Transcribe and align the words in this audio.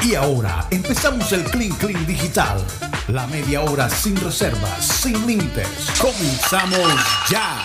Y 0.00 0.14
ahora 0.14 0.66
empezamos 0.70 1.32
el 1.32 1.44
Clean 1.44 1.72
Clean 1.76 2.06
Digital. 2.06 2.64
La 3.08 3.26
media 3.26 3.60
hora 3.62 3.88
sin 3.88 4.16
reservas, 4.16 4.84
sin 4.84 5.26
límites. 5.26 5.68
Comenzamos 6.00 6.88
ya. 7.28 7.64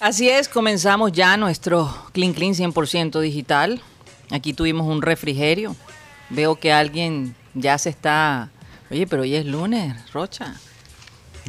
Así 0.00 0.28
es, 0.28 0.48
comenzamos 0.48 1.12
ya 1.12 1.36
nuestro 1.36 1.92
Clean 2.12 2.32
Clean 2.32 2.54
100% 2.54 3.20
digital. 3.20 3.82
Aquí 4.30 4.52
tuvimos 4.52 4.86
un 4.86 5.02
refrigerio. 5.02 5.76
Veo 6.30 6.56
que 6.56 6.72
alguien 6.72 7.34
ya 7.54 7.78
se 7.78 7.90
está... 7.90 8.50
Oye, 8.90 9.06
pero 9.06 9.22
hoy 9.22 9.34
es 9.34 9.44
lunes, 9.44 9.94
Rocha. 10.12 10.54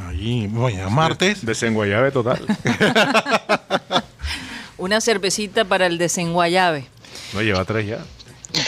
Ahí, 0.08 0.48
bueno, 0.48 0.90
martes. 0.90 1.46
Desenguayabe 1.46 2.12
total. 2.12 2.46
Una 4.78 5.02
cervecita 5.02 5.66
para 5.66 5.86
el 5.88 5.98
desenguayabe. 5.98 6.88
No, 7.34 7.42
lleva 7.42 7.64
tres 7.66 7.88
ya. 7.88 8.00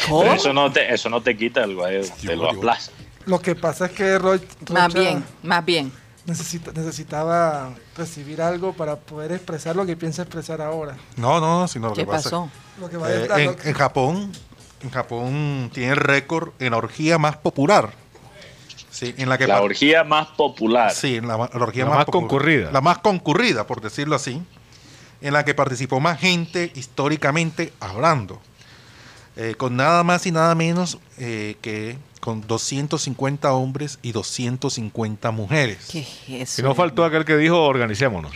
¿Cómo? 0.07 0.31
Eso 0.33 0.54
no 0.54 0.71
te, 0.71 0.93
eso 0.93 1.09
no 1.09 1.21
te 1.21 1.36
quita 1.36 1.64
el 1.64 1.75
guay, 1.75 2.01
te 2.25 2.36
lo 2.36 2.50
aplaza. 2.50 2.92
Lo 3.25 3.39
que 3.39 3.55
pasa 3.55 3.86
es 3.86 3.92
que 3.92 4.18
Ro- 4.19 4.39
Más 4.71 4.93
bien, 4.93 5.23
más 5.43 5.64
bien. 5.65 5.92
necesita- 6.25 6.71
necesitaba 6.73 7.73
recibir 7.97 8.42
algo 8.42 8.73
para 8.73 8.95
poder 8.95 9.32
expresar 9.32 9.75
lo 9.75 9.86
que 9.86 9.95
piensa 9.95 10.21
expresar 10.23 10.61
ahora. 10.61 10.95
No, 11.18 11.39
no, 11.39 11.68
sino 11.68 11.89
lo 11.89 11.93
¿Qué 11.93 12.01
que 12.01 12.07
pasa- 12.07 12.23
pasó? 12.29 12.50
Lo 12.79 12.89
que 12.89 12.97
va 12.97 13.11
Eh, 13.11 13.28
a 13.32 13.39
en, 13.42 13.56
en 13.64 13.73
Japón, 13.73 14.32
en 14.83 14.89
Japón 14.92 15.71
tiene 15.73 15.92
el 15.93 15.97
récord 15.97 16.50
en 16.59 16.71
la 16.71 16.78
orgía 16.78 17.18
más 17.18 17.37
popular. 17.37 17.92
Sí, 18.92 19.15
en 19.18 19.29
la 19.29 19.37
que 19.37 19.47
La 19.47 19.61
orgía 19.61 20.04
más 20.04 20.28
popular. 20.28 20.92
Sí, 20.93 21.15
en 21.18 21.28
la, 21.28 21.37
la 21.37 21.50
orgía 21.54 21.86
La 21.86 21.92
más 21.92 22.06
popu- 22.06 22.11
concurrida. 22.11 22.71
La 22.71 22.81
más 22.81 23.00
concurrida, 23.00 23.65
por 23.65 23.81
decirlo 23.81 24.15
así. 24.15 24.42
En 25.21 25.34
la 25.34 25.46
que 25.46 25.54
participó 25.54 26.00
más 26.00 26.20
gente 26.20 26.71
históricamente 26.75 27.74
hablando. 27.79 28.42
Eh, 29.38 29.56
con 29.57 29.75
nada 29.78 30.04
más 30.04 30.25
y 30.25 30.32
nada 30.32 30.56
menos 30.56 30.98
eh, 31.18 31.56
que 31.62 31.98
con 32.20 32.45
250 32.45 33.54
hombres 33.54 33.98
y 34.02 34.12
250 34.12 35.32
mujeres. 35.32 35.88
¿Qué 35.92 36.00
es 36.00 36.08
eso? 36.50 36.56
Si 36.58 36.62
no 36.64 36.76
faltó 36.76 37.06
aquel 37.06 37.23
que 37.26 37.38
dijo 37.38 37.64
organicémonos. 37.64 38.32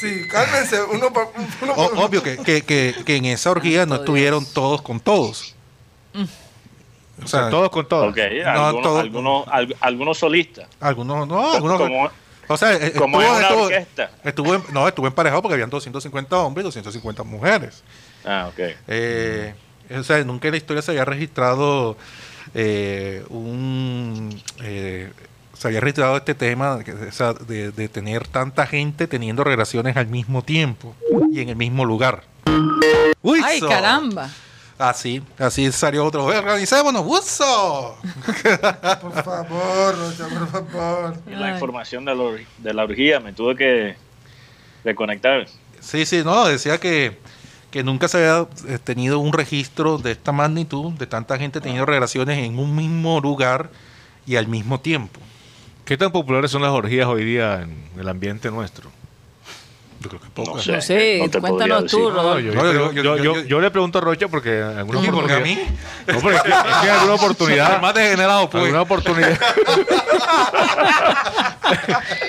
Sí, 0.00 0.26
cálmense, 0.28 0.82
uno 0.82 1.12
por 1.12 1.30
uno. 1.60 1.72
O- 1.74 1.90
por- 1.90 1.98
obvio 2.04 2.22
que, 2.22 2.38
que- 2.38 2.62
que- 2.62 2.94
que 3.04 3.16
en 3.16 3.26
esa 3.26 3.50
orgía 3.50 3.84
no 3.86 3.96
estuvieron 3.96 4.40
Dios. 4.44 4.54
todos 4.54 4.80
con 4.82 4.98
todos. 4.98 5.54
O 6.14 7.24
O 7.24 7.28
sea, 7.28 7.40
sea, 7.42 7.50
todos 7.50 7.68
con 7.70 7.86
todos. 7.86 8.10
Ok, 8.10 8.18
No, 8.44 8.50
algunos, 8.50 8.82
todo- 8.82 8.98
algunos, 9.00 9.48
al- 9.48 9.76
algunos 9.80 10.16
solistas. 10.18 10.66
algunos 10.80 11.28
no, 11.28 11.52
algunos 11.52 11.78
como, 11.78 12.10
o 12.52 12.56
sea, 12.56 12.74
eh, 12.74 12.92
como 12.92 13.20
estuvo- 13.20 13.32
en 13.32 13.38
una 13.38 13.48
estuvo- 13.48 13.64
orquesta. 13.66 14.10
estuvo 14.24 14.54
en- 14.54 14.62
no, 14.72 14.86
estuvo 14.88 15.06
emparejado 15.06 15.42
porque 15.42 15.54
habían 15.54 15.70
250 15.70 16.36
hombres 16.38 16.64
y 16.64 16.66
250 16.66 17.22
mujeres. 17.22 17.82
Ah, 18.24 18.48
ok. 18.52 18.60
Eh, 18.88 19.54
o 19.98 20.02
sea, 20.02 20.22
nunca 20.24 20.48
en 20.48 20.52
la 20.52 20.58
historia 20.58 20.82
se 20.82 20.90
había 20.90 21.04
registrado 21.04 21.96
eh, 22.54 23.24
un... 23.28 24.42
eh, 24.62 25.10
se 25.56 25.68
había 25.68 25.80
registrado 25.80 26.16
este 26.16 26.34
tema 26.34 26.82
que- 26.82 26.92
o 26.92 27.12
sea, 27.12 27.32
de, 27.34 27.70
de 27.70 27.88
tener 27.88 28.26
tanta 28.26 28.66
gente 28.66 29.06
teniendo 29.06 29.44
relaciones 29.44 29.96
al 29.96 30.06
mismo 30.06 30.42
tiempo 30.42 30.96
y 31.32 31.40
en 31.40 31.50
el 31.50 31.56
mismo 31.56 31.84
lugar. 31.84 32.22
¡Uy, 33.22 33.40
¡Ay, 33.44 33.60
caramba! 33.60 34.30
Así, 34.80 35.22
así 35.36 35.70
salió 35.72 36.06
otro. 36.06 36.24
Organizémonos, 36.24 37.04
¡Wuso! 37.04 37.98
Por 39.02 39.22
favor, 39.22 39.98
Rocha, 39.98 40.26
por 40.26 40.48
favor. 40.48 41.16
Y 41.26 41.34
la 41.34 41.52
información 41.52 42.06
de 42.06 42.14
la, 42.14 42.24
de 42.56 42.72
la 42.72 42.84
orgía 42.84 43.20
me 43.20 43.34
tuve 43.34 43.56
que 43.56 43.96
reconectar. 44.82 45.46
Sí, 45.80 46.06
sí, 46.06 46.22
no, 46.24 46.46
decía 46.46 46.78
que, 46.78 47.18
que 47.70 47.82
nunca 47.84 48.08
se 48.08 48.26
había 48.26 48.48
eh, 48.68 48.78
tenido 48.82 49.18
un 49.18 49.34
registro 49.34 49.98
de 49.98 50.12
esta 50.12 50.32
magnitud, 50.32 50.92
de 50.92 51.06
tanta 51.06 51.36
gente 51.36 51.60
teniendo 51.60 51.84
relaciones 51.84 52.38
en 52.38 52.58
un 52.58 52.74
mismo 52.74 53.20
lugar 53.20 53.68
y 54.26 54.36
al 54.36 54.48
mismo 54.48 54.80
tiempo. 54.80 55.20
¿Qué 55.84 55.98
tan 55.98 56.10
populares 56.10 56.52
son 56.52 56.62
las 56.62 56.70
orgías 56.70 57.06
hoy 57.06 57.24
día 57.24 57.60
en 57.60 57.84
el 57.98 58.08
ambiente 58.08 58.50
nuestro? 58.50 58.90
Yo 60.00 60.08
creo 60.08 60.20
que 60.20 60.28
No 60.28 60.34
pocas. 60.44 60.64
sé. 60.64 60.72
No 60.72 60.80
sé, 60.80 61.30
no 61.32 61.40
cuéntanos 61.40 61.84
tú. 61.86 62.10
Rodolfo. 62.10 62.40
yo, 62.40 62.54
No, 62.54 62.64
yo- 62.64 62.72
yo- 62.72 62.92
yo- 62.92 63.02
yo- 63.02 63.16
yo- 63.16 63.34
yo- 63.34 63.42
yo 63.44 63.60
le 63.60 63.70
pregunto 63.70 63.98
a 63.98 64.00
Rocha 64.00 64.28
porque 64.28 64.58
en 64.58 64.78
alguna 64.78 65.00
¿Y 65.00 65.10
por 65.10 65.26
qué 65.26 65.32
a 65.32 65.36
oportunidad- 65.36 65.44
mí? 65.44 65.58
No, 66.06 66.20
porque 66.20 66.36
es 66.38 66.42
que, 66.42 66.48
es 66.48 66.54
que 66.80 66.86
en 66.88 66.92
alguna 66.94 67.14
oportunidad. 67.14 67.80
más 67.82 67.94
degenerado, 67.94 68.48
pues. 68.50 68.64
alguna 68.64 68.82
oportunidad. 68.82 69.38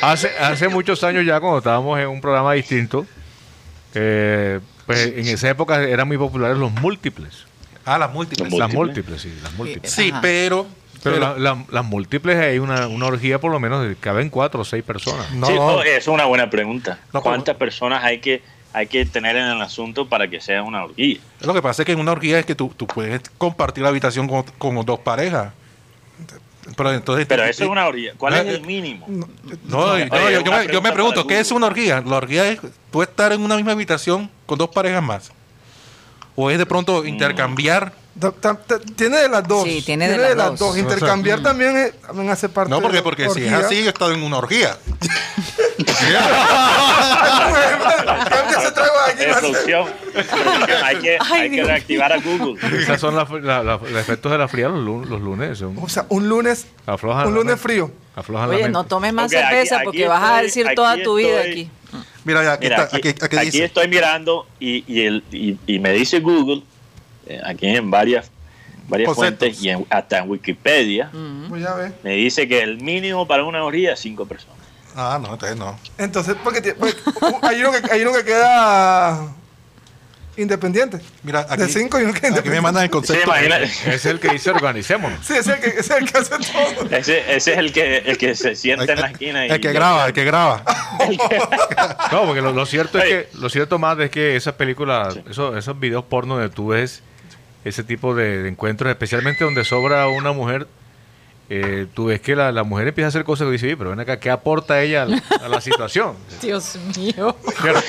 hace, 0.02 0.30
hace 0.40 0.68
muchos 0.68 1.04
años 1.04 1.26
ya, 1.26 1.40
cuando 1.40 1.60
estábamos 1.60 2.00
en 2.00 2.08
un 2.08 2.22
programa 2.22 2.54
distinto, 2.54 3.06
eh, 3.94 4.60
pues 4.86 5.08
en 5.16 5.28
esa 5.28 5.50
época 5.50 5.82
eran 5.82 6.08
muy 6.08 6.18
populares 6.18 6.58
los 6.58 6.72
múltiples. 6.72 7.46
Ah, 7.86 7.98
las 7.98 8.12
múltiples. 8.12 8.52
Las 8.54 8.72
Múltiples. 8.74 9.18
múltiples, 9.18 9.22
sí, 9.22 9.40
las 9.42 9.54
múltiples. 9.54 9.92
Sí, 9.92 10.10
Ajá. 10.12 10.22
pero... 10.22 10.68
Pero 11.04 11.16
pero- 11.16 11.38
la- 11.38 11.56
la- 11.56 11.66
las 11.70 11.86
múltiples 11.86 12.38
hay 12.38 12.60
una, 12.60 12.88
una 12.88 13.08
orgía 13.08 13.40
por 13.40 13.52
lo 13.52 13.60
menos 13.60 13.88
de 13.88 13.96
caben 13.96 14.30
cuatro 14.30 14.62
o 14.62 14.66
seis 14.66 14.84
personas. 14.84 15.32
no, 15.32 15.48
Sí, 15.48 15.54
no, 15.56 15.82
es 15.84 16.08
una 16.08 16.26
buena 16.26 16.50
pregunta. 16.50 17.00
No, 17.14 17.22
¿Cuántas 17.22 17.56
personas 17.58 18.04
hay 18.04 18.20
que, 18.20 18.42
hay 18.74 18.88
que 18.88 19.06
tener 19.06 19.36
en 19.36 19.46
el 19.48 19.62
asunto 19.62 20.08
para 20.08 20.28
que 20.28 20.40
sea 20.42 20.64
una 20.64 20.84
orgía? 20.84 21.20
Lo 21.42 21.54
que 21.54 21.62
pasa 21.62 21.82
es 21.82 21.86
que 21.86 21.92
en 21.94 22.00
una 22.00 22.12
orgía 22.12 22.40
es 22.40 22.46
que 22.46 22.56
tú, 22.56 22.72
tú 22.78 22.86
puedes 22.88 23.22
compartir 23.38 23.84
la 23.84 23.90
habitación 23.90 24.28
con, 24.28 24.44
con 24.58 24.86
dos 24.86 25.00
parejas. 25.00 25.54
Pero 26.78 26.92
entonces... 26.94 27.26
Pero 27.26 27.44
eso 27.44 27.64
es 27.64 27.70
una 27.70 27.88
orgía. 27.88 28.14
¿Cuál 28.18 28.36
es 28.36 28.46
Eh, 28.46 28.56
el 28.56 28.62
mínimo? 28.62 29.08
No, 29.10 29.28
no, 29.66 29.98
yo, 29.98 30.06
Oye, 30.14 30.34
yo- 30.36 30.42
yo 30.44 30.52
una 30.52 30.58
me, 30.60 30.68
yo 30.74 30.82
me 30.84 30.92
pregunto, 30.92 31.26
¿qué 31.26 31.40
es 31.40 31.52
una 31.52 31.66
orgía? 31.66 32.02
La 32.06 32.18
orgía 32.18 32.48
es 32.50 32.60
tú 32.92 33.02
estar 33.02 33.32
en 33.34 33.42
una 33.42 33.56
misma 33.56 33.72
habitación 33.72 34.30
con 34.46 34.60
dos 34.60 34.70
parejas 34.70 35.02
más. 35.02 35.32
O 36.36 36.52
es 36.52 36.60
de 36.60 36.66
Mm. 36.66 36.68
pronto 36.68 37.04
intercambiar. 37.06 37.94
Tiene 38.96 39.18
de 39.18 39.30
las 39.30 39.48
dos. 39.48 39.64
Sí, 39.64 39.82
tiene 39.86 40.10
de 40.10 40.36
las 40.36 40.58
dos. 40.60 40.78
Intercambiar 40.78 41.42
también, 41.42 41.76
es- 41.78 42.02
también 42.02 42.30
hace 42.30 42.50
parte 42.50 42.70
No, 42.70 42.82
porque, 42.82 43.02
porque 43.02 43.30
si 43.30 43.46
es 43.46 43.54
así, 43.54 43.80
yo 43.80 43.86
he 43.86 43.90
estado 43.90 44.12
en 44.12 44.22
una 44.24 44.38
orgía. 44.38 44.78
Eh, 49.18 50.74
hay 50.84 50.96
que, 50.98 51.18
Ay, 51.20 51.42
hay 51.42 51.50
que 51.52 51.64
reactivar 51.64 52.12
a 52.14 52.18
Google. 52.18 52.56
Esas 52.82 53.00
son 53.00 53.16
la- 53.16 53.26
la- 53.42 53.64
los 53.64 53.92
efectos 53.92 54.32
de 54.32 54.38
la 54.38 54.48
fría 54.48 54.70
los, 54.70 54.80
lu- 54.84 55.06
los 55.06 55.22
lunes. 55.22 55.58
son- 55.58 55.78
O 55.82 55.90
sea, 55.90 56.06
un 56.10 56.28
lunes, 56.30 56.68
aflojan 56.86 57.28
un 57.28 57.34
lunes 57.36 57.60
frío. 57.60 57.92
Aflojan 58.16 58.50
Oye, 58.50 58.70
no 58.70 58.84
tomes 58.86 59.14
más 59.14 59.32
cerveza 59.32 59.78
aquí 59.78 59.86
porque 59.86 60.08
vas 60.08 60.24
a 60.24 60.42
decir 60.42 60.68
toda 60.76 61.02
tu 61.02 61.16
vida 61.16 61.42
estoy- 61.44 61.52
aquí. 61.52 61.72
Mira, 62.24 62.44
ya, 62.44 62.54
aquí, 62.54 62.66
Mira, 62.66 62.84
está, 62.84 62.98
aquí, 62.98 63.10
aquí, 63.10 63.26
aquí 63.26 63.36
aquí 63.38 63.46
dice. 63.48 63.64
estoy 63.66 63.88
mirando 63.88 64.46
y, 64.60 64.84
y, 64.88 65.06
el, 65.06 65.24
y, 65.32 65.58
y 65.66 65.80
me 65.80 65.92
dice 65.92 66.20
Google, 66.20 66.58
eh, 66.58 66.64
aquí 67.46 67.68
en 67.68 67.90
varias, 67.92 68.30
varias 68.88 69.08
Conceptos. 69.14 69.40
fuentes 69.50 69.64
y 69.64 69.70
en- 69.70 69.86
hasta 69.90 70.18
en 70.20 70.30
Wikipedia, 70.30 71.10
Pues 71.50 71.62
ya 71.62 71.74
ves. 71.76 71.94
me 72.04 72.12
dice 72.14 72.48
que 72.48 72.62
el 72.62 72.82
mínimo 72.82 73.28
para 73.28 73.44
una 73.44 73.64
orgía 73.64 73.94
es 73.94 74.00
cinco 74.00 74.26
personas. 74.26 74.58
Ah, 74.96 75.18
no, 75.22 75.34
entonces 75.34 75.58
no. 75.58 75.80
Entonces, 75.98 76.36
porque, 76.44 76.74
porque, 76.74 76.98
hay, 77.44 77.62
uno 77.62 77.72
que, 77.72 77.92
hay 77.94 78.02
uno 78.02 78.12
que 78.12 78.26
queda 78.26 79.28
independiente. 80.38 81.00
Mira, 81.24 81.46
aquí, 81.50 81.62
de 81.62 81.68
cinco 81.70 82.00
y 82.00 82.04
uno 82.04 82.14
que 82.14 82.28
aquí 82.28 82.50
me 82.50 82.62
mandan 82.62 82.84
el 82.86 82.90
concepto. 82.90 83.34
Es 83.36 84.06
el 84.06 84.20
que 84.20 84.30
dice 84.30 84.50
organicémonos. 84.50 85.26
Sí, 85.26 85.34
ese 85.34 85.52
es 85.54 85.58
el 85.58 85.60
que, 85.74 85.80
es 85.80 85.90
el 85.90 86.12
que 86.12 86.18
hace 86.18 86.30
todo. 86.38 86.90
Ese, 86.98 87.36
ese 87.36 87.52
es 87.54 87.58
el 87.58 87.72
que, 87.74 87.98
el 87.98 88.18
que 88.18 88.36
se 88.36 88.56
sienta 88.56 88.84
el, 88.84 88.90
en 88.92 89.00
la 89.02 89.08
esquina. 89.08 89.46
y 89.48 89.50
el 89.52 89.60
que 89.62 89.72
graba, 89.74 90.08
el 90.08 90.14
que 90.14 90.24
graba. 90.24 90.64
No, 92.12 92.26
porque 92.26 92.42
lo, 92.42 92.52
lo 92.54 92.66
cierto 92.66 93.00
es 93.00 93.06
que 93.06 93.38
lo 93.38 93.50
cierto 93.50 93.80
más 93.80 93.98
es 94.00 94.10
que 94.12 94.36
esas 94.36 94.54
películas, 94.56 95.18
esos, 95.30 95.58
esos 95.58 95.80
videos 95.80 96.04
porno 96.06 96.36
donde 96.36 96.50
tú 96.54 96.68
ves 96.68 97.02
ese 97.66 97.84
tipo 97.84 98.16
de, 98.16 98.44
de 98.44 98.50
encuentros, 98.50 98.90
especialmente 98.90 99.44
donde 99.44 99.64
sobra 99.66 100.08
una 100.08 100.32
mujer, 100.32 100.68
eh, 101.50 101.86
tú 101.94 102.06
ves 102.06 102.22
que 102.22 102.34
la, 102.36 102.52
la 102.54 102.64
mujer 102.64 102.88
empieza 102.88 103.08
a 103.08 103.10
hacer 103.10 103.24
cosas 103.26 103.46
que 103.46 103.52
dice, 103.52 103.66
"Oye, 103.68 103.76
pero 103.78 103.90
ven 103.90 104.00
acá, 104.00 104.20
¿qué 104.20 104.30
aporta 104.30 104.82
ella 104.82 105.04
a 105.04 105.06
la, 105.06 105.22
a 105.44 105.50
la 105.50 105.60
situación? 105.62 106.16
Dios 106.42 106.78
mío. 106.98 107.36
Claro. 107.62 107.80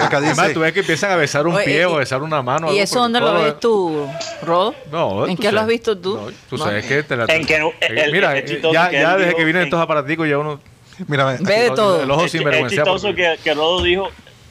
Acá 0.00 0.18
Además, 0.18 0.52
tú 0.52 0.60
ves 0.60 0.72
que 0.72 0.80
empiezan 0.80 1.10
a 1.10 1.16
besar 1.16 1.46
un 1.46 1.54
Oye, 1.56 1.64
pie 1.64 1.80
y- 1.80 1.84
o 1.84 1.96
besar 1.96 2.22
una 2.22 2.42
mano. 2.42 2.66
¿Y 2.68 2.70
algo 2.70 2.82
eso 2.82 3.00
dónde 3.00 3.18
lo 3.20 3.34
ves 3.42 3.58
tú, 3.58 4.06
Rod? 4.42 4.74
No, 4.92 5.26
¿En 5.26 5.36
qué 5.36 5.50
lo 5.50 5.60
has 5.60 5.66
visto 5.66 5.98
tú? 5.98 6.14
no, 6.16 6.26
tú 6.48 6.56
No. 6.58 6.64
sabes 6.64 6.84
que 6.86 7.02
te 7.02 7.16
la... 7.16 7.24
En 7.24 7.44
que 7.44 7.56
eh, 7.56 7.72
el- 7.80 8.12
mira, 8.12 8.36
el 8.36 8.48
eh, 8.50 8.60
ya, 8.72 8.88
que 8.90 9.00
ya 9.00 9.12
desde 9.16 9.26
dijo 9.26 9.36
que 9.38 9.44
vienen 9.44 9.62
en- 9.62 9.68
estos 9.68 9.80
aparaticos 9.80 10.28
ya 10.28 10.38
uno... 10.38 10.60
mira, 11.08 11.24
Ve 11.24 11.32
aquí- 11.34 11.44
de 11.44 11.70
todo. 11.70 12.02
El 12.02 12.10
ojo 12.10 12.20
Es, 12.20 12.26
es 12.26 12.32
sinvergüenza. 12.32 12.76
chistoso 12.76 13.08
porque- 13.08 13.34
que, 13.36 13.42
que 13.42 13.54
Rodo 13.54 13.82
dijo 13.82 14.08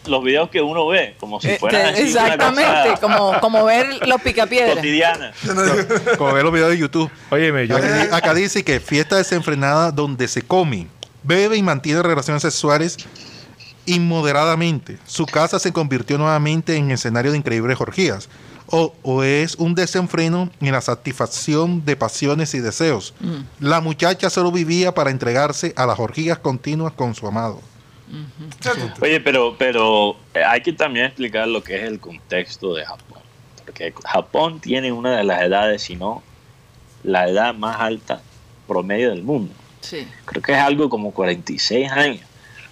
los 0.10 0.24
videos 0.24 0.50
que 0.50 0.62
uno 0.62 0.88
ve, 0.88 1.16
como 1.20 1.40
si 1.40 1.50
Eh, 1.50 1.58
fueran 1.60 1.94
así 1.94 2.02
exactamente, 2.04 3.00
como, 3.00 3.40
como 3.40 3.66
ver 3.66 4.08
los 4.08 4.22
picapiedras. 4.22 4.76
cotidiana. 4.76 5.32
como 6.18 6.34
ver 6.34 6.44
los 6.44 6.54
videos 6.54 6.72
de 6.72 6.78
YouTube. 6.78 7.10
Óyeme, 7.30 7.68
yo... 7.68 7.78
Acá, 7.78 8.16
acá 8.16 8.34
dice 8.34 8.64
que 8.64 8.80
fiesta 8.80 9.18
desenfrenada 9.18 9.92
donde 9.92 10.28
se 10.28 10.42
come, 10.42 10.88
bebe 11.24 11.58
y 11.58 11.64
mantiene 11.64 12.02
relaciones 12.04 12.42
sexuales 12.42 12.98
inmoderadamente. 13.86 14.98
Su 15.06 15.26
casa 15.26 15.60
se 15.60 15.74
convirtió 15.74 16.18
nuevamente 16.18 16.76
en 16.76 16.92
escenario 16.92 17.32
de 17.32 17.38
increíbles 17.38 17.80
orgías. 17.82 18.30
O, 18.72 18.94
o 19.02 19.24
es 19.24 19.56
un 19.56 19.74
desenfreno 19.74 20.52
en 20.62 20.72
la 20.72 20.82
satisfacción 20.82 21.84
de 21.86 21.96
pasiones 21.96 22.54
y 22.54 22.60
deseos. 22.60 23.16
La 23.60 23.82
muchacha 23.82 24.30
solo 24.30 24.52
vivía 24.52 24.94
para 24.94 25.10
entregarse 25.10 25.74
a 25.76 25.88
las 25.88 25.98
orgías 25.98 26.38
continuas 26.38 26.94
con 26.94 27.16
su 27.16 27.26
amado. 27.26 27.62
Oye, 29.02 29.20
pero, 29.22 29.56
pero 29.58 30.16
eh, 30.34 30.44
hay 30.44 30.62
que 30.62 30.74
también 30.74 31.06
explicar 31.08 31.48
lo 31.48 31.64
que 31.64 31.76
es 31.78 31.84
el 31.84 32.00
contexto 32.00 32.74
de 32.74 32.86
Japón. 32.86 33.20
porque 33.66 33.94
Japón 34.06 34.60
tiene 34.60 34.92
una 34.92 35.16
de 35.18 35.24
las 35.24 35.42
edades, 35.42 35.84
si 35.84 35.96
no 35.96 36.24
la 37.04 37.30
edad 37.30 37.54
más 37.54 37.80
alta 37.80 38.22
promedio 38.68 39.10
del 39.12 39.24
mundo. 39.24 39.54
Sí. 39.82 40.06
Creo 40.26 40.42
que 40.42 40.52
es 40.52 40.58
algo 40.58 40.90
como 40.90 41.12
46 41.12 41.90
años. 41.92 42.22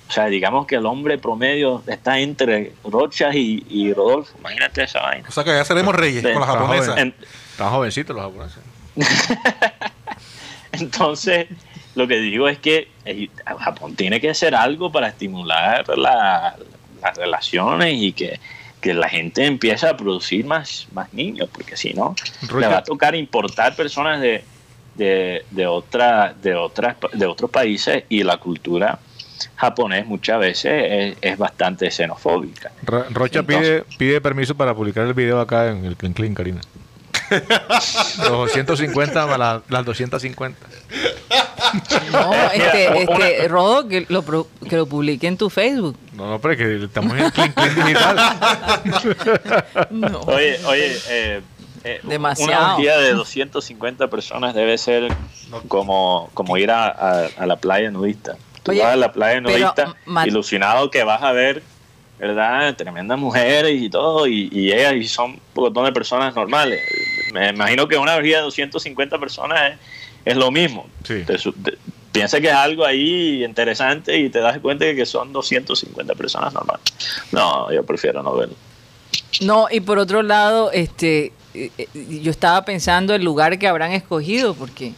O 0.10 0.12
sea, 0.12 0.26
digamos 0.28 0.68
que 0.68 0.76
el 0.76 0.86
hombre 0.86 1.18
promedio 1.18 1.84
está 1.88 2.20
entre 2.20 2.74
Rochas 2.84 3.36
y, 3.36 3.66
y 3.70 3.94
Rodolfo. 3.94 4.36
Imagínate 4.40 4.84
esa 4.84 5.02
vaina. 5.02 5.28
O 5.28 5.32
sea 5.32 5.44
que 5.44 5.52
ya 5.52 5.64
seremos 5.66 5.96
reyes 5.96 6.24
con 6.24 6.34
la 6.34 6.40
Está 6.40 6.46
japonesa. 6.54 6.92
joven. 6.92 7.00
En- 7.20 7.26
Están 7.52 7.70
jovencitos 7.72 8.16
los 8.16 8.26
japoneses. 8.26 8.64
entonces, 10.72 11.48
lo 11.98 12.08
que 12.08 12.18
digo 12.20 12.48
es 12.48 12.58
que 12.60 12.88
eh, 13.06 13.28
Japón 13.60 13.96
tiene 13.96 14.22
que 14.22 14.30
hacer 14.30 14.56
algo 14.56 14.92
para 14.92 15.08
estimular 15.10 15.86
la- 15.98 16.56
las 17.02 17.16
relaciones 17.18 17.94
y 17.96 18.12
que, 18.14 18.40
que 18.82 18.94
la 18.94 19.10
gente 19.10 19.46
empiece 19.46 19.88
a 19.88 19.98
producir 19.98 20.46
más, 20.46 20.88
más 20.94 21.12
niños, 21.14 21.50
porque 21.52 21.76
si 21.76 21.94
no, 21.94 22.16
le 22.60 22.68
va 22.68 22.78
a 22.78 22.84
tocar 22.84 23.16
importar 23.16 23.76
personas 23.76 24.22
de, 24.22 24.44
de, 24.96 25.44
de, 25.52 25.68
otra, 25.68 26.34
de, 26.42 26.56
otras, 26.56 26.96
de 27.14 27.26
otros 27.26 27.52
países 27.52 28.04
y 28.10 28.24
la 28.24 28.38
cultura 28.38 29.00
japonés 29.56 30.06
muchas 30.08 30.40
veces 30.40 30.72
es, 30.88 31.18
es 31.22 31.38
bastante 31.38 31.90
xenofóbica. 31.92 32.72
Ro- 32.84 33.06
Rocha 33.12 33.40
Entonces- 33.40 33.84
pide, 33.86 33.98
pide 33.98 34.22
permiso 34.22 34.56
para 34.56 34.74
publicar 34.76 35.06
el 35.06 35.14
video 35.14 35.40
acá 35.40 35.70
en 35.70 35.86
el 35.86 35.96
Clean 35.96 36.14
Clean, 36.14 36.34
Karina. 36.34 36.62
Los 38.30 38.52
150 38.52 39.26
más 39.28 39.38
la- 39.40 39.62
las 39.70 39.86
250. 39.86 40.58
No, 42.12 42.34
este, 42.54 43.02
este, 43.04 43.48
Rodo, 43.48 43.88
que 43.88 44.06
lo, 44.10 44.24
que 44.70 44.76
lo 44.76 44.86
publique 44.88 45.28
en 45.28 45.38
tu 45.38 45.50
Facebook. 45.50 45.98
No, 46.14 46.30
no, 46.30 46.40
pero 46.40 46.54
es 46.54 46.58
que 46.60 46.86
estamos 46.86 47.14
en 47.18 47.26
el 47.26 47.32
Clean 47.32 47.52
Clean 47.54 47.76
digital. 47.76 48.18
No. 49.92 50.20
Oye, 50.22 50.60
oye, 50.66 50.98
eh, 51.10 51.42
eh, 51.84 52.00
Demasiado. 52.04 52.52
una 52.66 52.76
orgía 52.76 52.98
de 52.98 53.14
250 53.14 54.08
personas 54.10 54.54
debe 54.54 54.78
ser 54.78 55.08
como, 55.68 56.30
como 56.34 56.58
ir 56.58 56.72
a, 56.72 56.88
a- 56.88 57.28
a 57.38 57.46
la 57.46 57.56
playa 57.58 57.90
nudista. 57.92 58.36
Tú 58.64 58.72
Oye, 58.72 58.82
vas 58.82 58.94
a 58.94 58.96
la 58.98 59.12
playa 59.14 59.40
nudista 59.42 59.96
ilusionado 60.26 60.90
que 60.92 61.04
vas 61.04 61.22
a 61.24 61.32
ver, 61.32 61.64
¿verdad? 62.20 62.76
Tremendas 62.76 63.18
mujeres 63.18 63.82
y 63.82 63.90
todo, 63.90 64.28
y, 64.28 64.50
y 64.52 64.72
ellas 64.74 64.94
y 64.96 65.08
son 65.08 65.32
un 65.56 65.64
montón 65.64 65.86
de 65.86 65.92
personas 65.94 66.36
normales. 66.36 66.82
Me 67.34 67.50
imagino 67.50 67.88
que 67.88 67.98
una 67.98 68.16
orgía 68.16 68.38
de 68.38 68.44
250 68.44 69.18
personas 69.20 69.74
es, 70.32 70.38
lo 70.38 70.52
mismo. 70.52 70.88
Sí. 71.04 71.24
Te 71.26 71.38
su- 71.38 71.54
te- 71.54 71.78
piensa 72.12 72.40
que 72.42 72.48
es 72.48 72.54
algo 72.54 72.86
ahí 72.86 73.44
interesante 73.44 74.18
y 74.18 74.30
te 74.30 74.40
das 74.40 74.60
cuenta 74.60 74.86
de 74.86 74.96
que 74.96 75.06
son 75.06 75.32
250 75.34 76.16
personas 76.16 76.54
normales. 76.54 76.84
No, 77.32 77.72
yo 77.72 77.84
prefiero 77.84 78.24
no 78.24 78.36
verlo. 78.36 78.56
No, 79.42 79.68
y 79.70 79.80
por 79.82 80.00
otro 80.00 80.24
lado, 80.24 80.72
este, 80.72 81.32
eh, 81.54 81.72
eh, 81.78 81.88
yo 82.24 82.32
estaba 82.32 82.66
pensando 82.66 83.14
el 83.14 83.24
lugar 83.24 83.60
que 83.60 83.68
habrán 83.68 83.92
escogido, 83.92 84.56
porque 84.56 84.94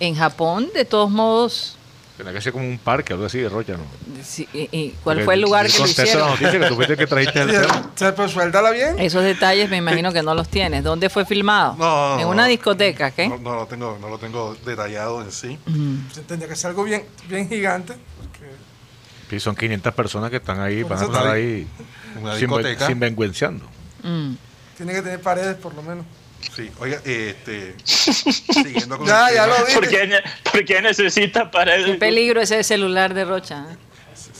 en 0.00 0.14
Japón, 0.14 0.68
de 0.74 0.84
todos 0.84 1.10
modos, 1.10 1.76
Tiene 2.22 2.34
que 2.36 2.40
ser 2.42 2.52
como 2.52 2.68
un 2.68 2.78
parque, 2.78 3.12
algo 3.12 3.26
así 3.26 3.38
de 3.38 3.48
Rocha, 3.48 3.72
¿no? 3.72 3.84
sí, 4.22 4.48
y- 4.52 4.68
y 4.70 4.90
¿cuál 5.02 5.16
Porque 5.16 5.24
fue 5.24 5.34
el 5.34 5.40
lugar 5.40 5.66
que 5.66 5.72
lo 5.72 5.78
contesta 5.78 6.02
la 6.02 6.08
hicieron? 6.08 6.28
noticia 6.30 6.60
que 6.60 6.66
tú 6.66 6.74
fuiste 6.76 6.96
que 6.96 7.06
trajiste 7.08 7.40
el 7.42 7.50
tema. 7.50 7.90
Se 7.96 8.12
pues 8.12 8.30
suéltala 8.30 8.70
bien. 8.70 8.98
Esos 9.00 9.24
detalles 9.24 9.68
me 9.68 9.78
imagino 9.78 10.12
que 10.12 10.22
no 10.22 10.34
los 10.34 10.48
tienes. 10.48 10.84
¿Dónde 10.84 11.10
fue 11.10 11.24
filmado? 11.26 11.74
No, 11.76 12.10
no, 12.10 12.14
en 12.16 12.22
no. 12.22 12.30
una 12.30 12.46
discoteca, 12.46 13.10
¿qué? 13.10 13.28
No, 13.28 13.38
no 13.38 13.54
lo 13.56 13.66
tengo, 13.66 13.98
no 14.00 14.08
lo 14.08 14.18
tengo 14.18 14.56
detallado 14.64 15.20
en 15.22 15.32
sí. 15.32 15.58
Tendría 16.28 16.48
que 16.48 16.54
ser 16.56 16.68
algo 16.70 16.84
bien, 16.84 17.04
bien 17.28 17.48
gigante. 17.48 17.94
porque 18.20 18.52
Sí, 19.30 19.40
son 19.40 19.56
500 19.56 19.92
personas 19.94 20.30
que 20.30 20.36
están 20.36 20.60
ahí, 20.60 20.84
van 20.84 21.00
a 21.00 21.04
estar 21.04 21.26
ahí 21.26 21.66
sin. 22.38 22.48
Mm. 24.02 24.36
tiene 24.76 24.92
que 24.94 25.02
tener 25.02 25.20
paredes 25.20 25.56
por 25.56 25.74
lo 25.74 25.82
menos. 25.82 26.04
Sí, 26.54 26.70
oiga, 26.80 26.98
este. 27.04 27.74
siguiendo 27.84 28.98
con 28.98 29.06
Ya, 29.06 29.28
el 29.28 29.34
ya 29.34 29.44
tema. 29.44 29.58
lo 29.58 29.64
dije. 29.66 29.78
¿Por 29.78 29.88
qué, 29.88 30.22
por 30.50 30.64
qué 30.64 30.82
necesita 30.82 31.50
paredes? 31.50 31.86
Qué 31.86 31.94
peligro 31.94 32.40
ese 32.40 32.62
celular 32.64 33.14
de 33.14 33.24
Rocha. 33.24 33.66
¿eh? 33.70 33.76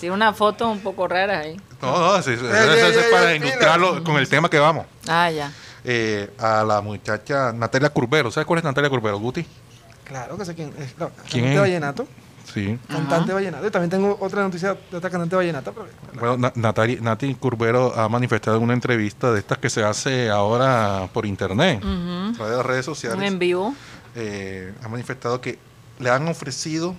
Tiene 0.01 0.15
una 0.15 0.33
foto 0.33 0.69
un 0.69 0.81
poco 0.81 1.07
rara 1.07 1.41
ahí. 1.41 1.57
No, 1.81 1.99
no, 2.17 2.23
sí, 2.23 2.37
sí, 2.37 2.45
Ey, 2.45 2.79
eso 2.91 3.01
es 3.01 3.07
para 3.07 3.35
ilustrarlo 3.35 4.03
con 4.03 4.17
el 4.17 4.29
tema 4.29 4.51
que 4.51 4.59
vamos. 4.59 4.87
Ah, 5.09 5.31
ya. 5.31 5.53
Eh, 5.85 6.31
a 6.39 6.65
la 6.65 6.81
muchacha 6.81 7.53
Natalia 7.53 7.89
Curbero. 7.91 8.31
¿Sabes 8.31 8.47
cuál 8.47 8.59
es 8.59 8.65
Natalia 8.65 8.91
Curbero, 8.91 9.19
Guti? 9.19 9.45
Claro 10.05 10.37
que 10.37 10.45
sé 10.45 10.55
quién 10.55 10.73
es. 10.79 10.97
No, 10.99 11.11
¿Quién 11.31 11.47
es? 11.47 11.59
vallenato. 11.61 12.07
Sí. 12.53 12.79
Cantante 12.89 13.33
vallenato. 13.33 13.67
Y 13.67 13.71
también 13.71 13.91
tengo 13.91 14.17
otra 14.21 14.43
noticia 14.43 14.77
de 14.91 14.97
otra 14.97 15.09
cantante 15.11 15.35
vallenata. 15.37 15.73
Pero, 15.73 15.87
Bueno, 16.37 16.51
Na- 16.55 16.73
Nati 17.01 17.35
Curbero 17.37 17.99
ha 17.99 18.09
manifestado 18.09 18.57
en 18.59 18.63
una 18.65 18.75
entrevista 18.75 19.33
de 19.33 19.39
estas 19.39 19.59
que 19.59 19.71
se 19.71 19.83
hace 19.85 20.29
ahora 20.31 21.09
por 21.13 21.25
internet, 21.27 21.79
a 21.83 22.33
través 22.35 22.51
de 22.51 22.57
las 22.59 22.67
redes 22.67 22.89
Un 22.89 22.95
sociales. 22.95 23.23
en 23.31 23.39
vivo. 23.39 23.75
eh, 24.15 24.75
ha 24.85 24.89
manifestado 24.89 25.41
que 25.41 25.59
le 25.99 26.11
han 26.11 26.29
ofrecido 26.29 26.95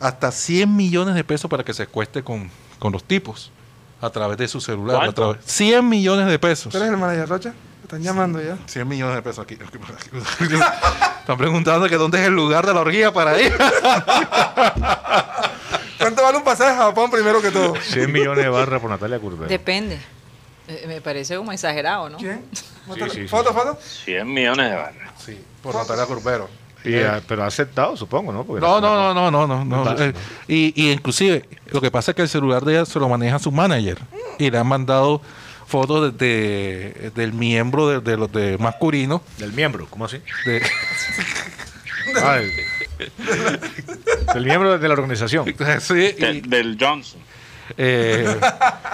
hasta 0.00 0.32
100 0.32 0.74
millones 0.74 1.14
de 1.14 1.22
pesos 1.22 1.48
para 1.48 1.62
que 1.64 1.72
se 1.74 1.84
acueste 1.84 2.22
con, 2.24 2.50
con 2.80 2.92
los 2.92 3.04
tipos 3.04 3.52
a 4.00 4.10
través 4.10 4.38
de 4.38 4.48
su 4.48 4.60
celular. 4.60 4.96
a 4.96 4.98
¿Cuánto? 5.00 5.30
través- 5.32 5.44
100 5.44 5.88
millones 5.88 6.26
de 6.26 6.38
pesos. 6.38 6.72
¿Tú 6.72 6.78
eres 6.78 6.90
el 6.90 6.96
manager 6.96 7.28
Rocha? 7.28 7.54
Están 7.82 8.02
llamando 8.02 8.42
ya. 8.42 8.58
100 8.66 8.86
millones 8.88 9.14
de 9.16 9.22
pesos 9.22 9.44
aquí. 9.44 9.56
Están 11.28 11.36
preguntando 11.36 11.86
que 11.90 11.96
dónde 11.96 12.18
es 12.22 12.26
el 12.26 12.32
lugar 12.32 12.64
de 12.66 12.72
la 12.72 12.80
orgía 12.80 13.12
para 13.12 13.38
ir. 13.38 13.52
¿Cuánto 15.98 16.22
vale 16.22 16.38
un 16.38 16.42
pasaje 16.42 16.72
a 16.72 16.76
Japón 16.84 17.10
primero 17.10 17.42
que 17.42 17.50
todo? 17.50 17.74
100 17.78 18.10
millones 18.10 18.44
de 18.44 18.48
barras 18.48 18.80
por 18.80 18.88
Natalia 18.88 19.18
Curbero. 19.18 19.46
Depende. 19.46 19.98
Eh, 20.68 20.86
me 20.88 21.02
parece 21.02 21.36
como 21.36 21.52
exagerado, 21.52 22.08
¿no? 22.08 22.16
¿Quién? 22.16 22.46
Sí, 22.50 22.64
¿Foto, 22.86 23.10
sí, 23.10 23.20
sí. 23.20 23.28
foto? 23.28 23.52
foto? 23.52 23.78
100 23.78 24.26
millones 24.32 24.70
de 24.70 24.76
barras. 24.76 25.12
Sí, 25.18 25.38
por 25.62 25.74
Natalia 25.74 26.06
Curbero. 26.06 26.48
Y, 26.82 26.96
ah, 27.00 27.20
pero 27.28 27.44
ha 27.44 27.48
aceptado, 27.48 27.94
supongo, 27.94 28.32
¿no? 28.32 28.44
Porque 28.44 28.64
No, 28.64 28.80
no, 28.80 29.12
no, 29.12 29.30
no, 29.30 29.46
no, 29.46 29.64
no. 29.66 30.02
Eh, 30.02 30.14
y, 30.46 30.72
y 30.82 30.92
inclusive, 30.92 31.46
lo 31.66 31.82
que 31.82 31.90
pasa 31.90 32.12
es 32.12 32.14
que 32.14 32.22
el 32.22 32.30
celular 32.30 32.64
de 32.64 32.72
ella 32.72 32.86
se 32.86 32.98
lo 32.98 33.06
maneja 33.06 33.38
su 33.38 33.52
manager. 33.52 33.98
Y 34.38 34.50
le 34.50 34.56
han 34.56 34.66
mandado 34.66 35.20
fotos 35.68 36.16
de, 36.18 36.92
de- 36.98 37.10
del 37.10 37.32
miembro 37.32 37.88
de, 37.88 38.00
de 38.00 38.16
los 38.16 38.32
de 38.32 38.56
masculino. 38.58 39.22
Del 39.36 39.52
miembro, 39.52 39.86
¿cómo 39.88 40.06
así? 40.06 40.18
De, 40.46 40.62
Ah, 42.22 42.36
del, 42.36 42.50
del 44.34 44.44
miembro 44.44 44.78
de 44.78 44.88
la 44.88 44.94
organización. 44.94 45.44
sí, 45.80 45.94
De- 45.94 46.32
y, 46.36 46.40
del 46.40 46.76
Johnson. 46.80 47.20
eh, 47.76 48.34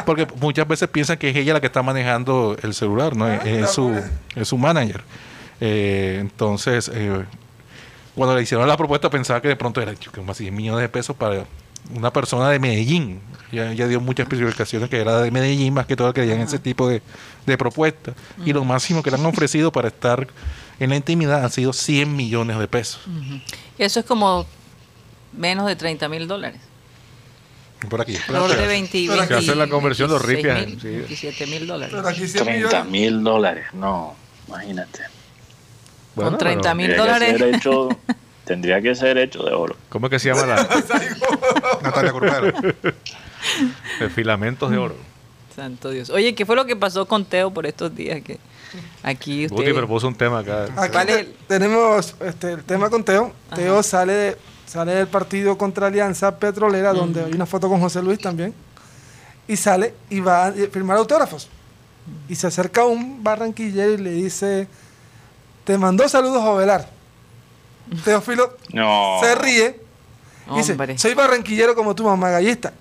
porque 0.04 0.26
muchas 0.40 0.66
veces 0.66 0.88
piensan 0.88 1.16
que 1.16 1.30
es 1.30 1.36
ella 1.36 1.52
la 1.54 1.60
que 1.60 1.68
está 1.68 1.82
manejando 1.82 2.56
el 2.62 2.74
celular, 2.74 3.14
¿no? 3.16 3.30
Es, 3.32 3.44
es 3.46 3.70
su, 3.70 3.94
es 4.34 4.48
su 4.48 4.58
manager. 4.58 5.02
Eh, 5.60 6.18
entonces, 6.20 6.90
eh, 6.92 7.24
cuando 8.16 8.34
le 8.36 8.42
hicieron 8.42 8.66
la 8.66 8.76
propuesta, 8.76 9.08
pensaba 9.10 9.40
que 9.40 9.46
de 9.48 9.56
pronto 9.56 9.80
era 9.80 9.94
como 10.12 10.32
así 10.32 10.42
10 10.44 10.52
millones 10.54 10.80
de 10.82 10.88
pesos 10.88 11.14
para 11.16 11.44
una 11.92 12.12
persona 12.12 12.48
de 12.50 12.58
Medellín. 12.58 13.20
Ya, 13.52 13.72
ya 13.72 13.86
dio 13.86 14.00
muchas 14.00 14.24
especificaciones 14.24 14.88
que 14.90 15.00
era 15.00 15.20
de 15.20 15.30
Medellín, 15.30 15.74
más 15.74 15.86
que 15.86 15.94
todo 15.96 16.12
creían 16.12 16.38
en 16.38 16.46
ese 16.46 16.58
tipo 16.58 16.88
de, 16.88 17.02
de 17.46 17.58
propuestas. 17.58 18.14
Y 18.44 18.52
lo 18.52 18.64
máximo 18.64 19.02
que 19.02 19.10
le 19.10 19.16
han 19.16 19.26
ofrecido 19.26 19.70
para 19.70 19.88
estar 19.88 20.26
en 20.80 20.90
la 20.90 20.96
intimidad 20.96 21.44
han 21.44 21.50
sido 21.52 21.72
100 21.72 22.16
millones 22.16 22.58
de 22.58 22.66
pesos. 22.66 23.00
Y 23.78 23.82
eso 23.84 24.00
es 24.00 24.06
como 24.06 24.44
menos 25.32 25.66
de 25.66 25.76
30 25.76 26.08
mil 26.08 26.26
dólares. 26.26 26.60
Por 27.88 28.00
aquí. 28.00 28.16
Alrededor 28.28 28.56
de 28.56 28.66
20, 28.66 29.04
Pero 29.08 29.26
Se 29.26 29.34
hace 29.34 29.54
la 29.54 29.68
conversión 29.68 30.08
de 30.08 30.14
los 30.14 30.26
26 30.26 30.56
ripias, 30.56 30.66
mil, 30.68 30.80
sí. 30.80 30.88
27 31.14 31.46
mil 31.46 31.66
dólares. 31.66 31.94
Pero 31.94 32.08
aquí 32.08 32.26
100 32.26 32.44
30 32.44 32.84
millones. 32.84 32.90
mil 32.90 33.22
dólares. 33.22 33.66
No, 33.74 34.14
imagínate. 34.48 35.00
Bueno, 36.14 36.30
Con 36.30 36.38
30 36.38 36.62
pero- 36.62 36.74
mil 36.74 36.96
dólares. 36.96 37.38
ser 37.38 37.54
hecho- 37.54 37.88
tendría 38.44 38.80
que 38.82 38.94
ser 38.94 39.18
hecho 39.18 39.42
de 39.42 39.52
oro. 39.54 39.76
¿Cómo 39.88 40.06
es 40.06 40.10
que 40.10 40.18
se 40.18 40.28
llama 40.32 40.46
la? 40.46 40.56
Natalia 41.82 42.12
Curbero. 42.12 42.52
de 44.00 44.10
filamentos 44.10 44.70
de 44.70 44.78
oro. 44.78 44.96
Santo 45.54 45.90
Dios. 45.90 46.10
Oye, 46.10 46.34
¿qué 46.34 46.44
fue 46.46 46.56
lo 46.56 46.64
que 46.66 46.74
pasó 46.76 47.06
con 47.06 47.24
Teo 47.24 47.52
por 47.52 47.64
estos 47.66 47.94
días? 47.94 48.20
Que 48.22 48.38
aquí 49.02 49.46
Guti 49.46 49.62
usted... 49.62 49.74
propuso 49.74 50.08
un 50.08 50.14
tema 50.16 50.40
acá. 50.40 50.64
Aquí 50.76 50.90
¿Cuál 50.92 51.08
es 51.10 51.14
te- 51.16 51.20
el- 51.20 51.34
tenemos 51.46 52.14
este, 52.20 52.52
el 52.52 52.64
tema 52.64 52.90
con 52.90 53.04
Teo. 53.04 53.32
Ajá. 53.48 53.56
Teo 53.56 53.82
sale, 53.82 54.12
de- 54.12 54.36
sale 54.66 54.94
del 54.94 55.06
partido 55.06 55.56
contra 55.56 55.86
Alianza 55.86 56.36
Petrolera, 56.38 56.92
donde 56.92 57.22
hay 57.24 57.32
una 57.32 57.46
foto 57.46 57.68
con 57.68 57.80
José 57.80 58.02
Luis 58.02 58.18
también. 58.18 58.52
Y 59.46 59.56
sale 59.56 59.94
y 60.10 60.20
va 60.20 60.46
a 60.46 60.52
firmar 60.52 60.96
autógrafos. 60.96 61.48
Y 62.28 62.34
se 62.34 62.46
acerca 62.48 62.80
a 62.82 62.86
un 62.86 63.22
barranquillero 63.22 63.92
y 63.92 63.98
le 63.98 64.10
dice: 64.10 64.66
Te 65.64 65.78
mandó 65.78 66.08
saludos 66.08 66.42
a 66.42 66.50
Ovelar. 66.50 66.88
Teófilo 68.04 68.56
No. 68.72 69.18
se 69.22 69.34
ríe 69.34 69.80
y 70.52 70.56
dice. 70.56 70.76
Soy 70.98 71.14
barranquillero 71.14 71.74
como 71.74 71.94
tu 71.94 72.04
mamá 72.04 72.30
gallista. 72.30 72.72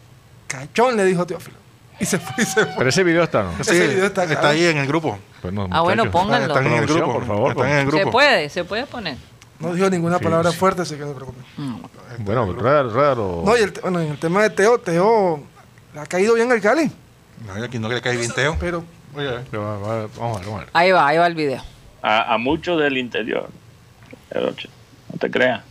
Cachón, 0.47 0.95
le 0.97 1.05
dijo 1.05 1.25
Teófilo. 1.25 1.57
Y 1.99 2.05
se 2.05 2.19
fue 2.19 2.43
y 2.43 2.45
se 2.45 2.65
fue. 2.65 2.73
Pero 2.77 2.89
ese 2.89 3.03
video 3.03 3.23
está, 3.23 3.43
¿no? 3.43 3.51
Sí, 3.55 3.61
Ese 3.61 3.87
video 3.87 4.05
está 4.07 4.23
está, 4.23 4.49
ahí 4.49 4.65
en 4.65 4.77
el 4.77 4.87
grupo. 4.87 5.17
Bueno, 5.41 5.67
Ah, 5.71 5.81
bueno, 5.81 6.09
pónganlo. 6.09 6.47
Están 6.47 6.67
en 6.67 6.73
el 6.73 6.87
grupo, 6.87 7.13
por 7.13 7.27
favor, 7.27 7.51
Están 7.51 7.69
en 7.69 7.77
el 7.77 7.85
Se 7.91 7.97
grupo. 7.97 8.11
puede, 8.11 8.49
se 8.49 8.63
puede 8.63 8.85
poner. 8.85 9.17
No 9.59 9.73
dijo 9.73 9.89
ninguna 9.89 10.17
Sí, 10.17 10.23
palabra 10.23 10.51
sí. 10.51 10.57
fuerte, 10.57 10.81
así 10.81 10.95
que 10.95 11.01
no 11.01 11.09
te 11.09 11.13
preocupes. 11.15 11.43
Mm. 11.57 11.75
Bueno, 12.19 12.51
rueda, 12.51 12.83
ruédalo. 12.83 13.43
No, 13.45 13.55
y 13.57 13.61
el, 13.61 13.71
bueno, 13.81 13.99
en 14.01 14.11
el 14.11 14.17
tema 14.19 14.41
de 14.43 14.49
Teo, 14.49 14.79
Teo 14.79 15.43
le 15.93 15.99
ha 15.99 16.05
caído 16.05 16.33
bien 16.33 16.51
al 16.51 16.59
Cali. 16.59 16.91
No, 17.45 17.63
aquí 17.63 17.79
no 17.79 17.87
le 17.87 18.01
cae 18.01 18.17
bien 18.17 18.31
Teo. 18.31 18.57
Pero 18.59 18.83
Oye, 19.15 19.29
Pero 19.51 19.61
va- 19.63 19.77
va- 19.77 20.07
Vamos 20.17 20.37
a 20.37 20.39
ver, 20.39 20.45
vamos 20.47 20.55
a 20.55 20.57
ver. 20.59 20.69
Ahí 20.73 20.91
va, 20.91 21.07
ahí 21.07 21.17
va 21.19 21.27
el 21.27 21.35
video. 21.35 21.61
A, 22.01 22.33
a 22.33 22.37
muchos 22.39 22.81
del 22.81 22.97
interior. 22.97 23.47
Rocha. 24.31 24.67
No 25.13 25.19
te 25.19 25.31
creas. 25.31 25.61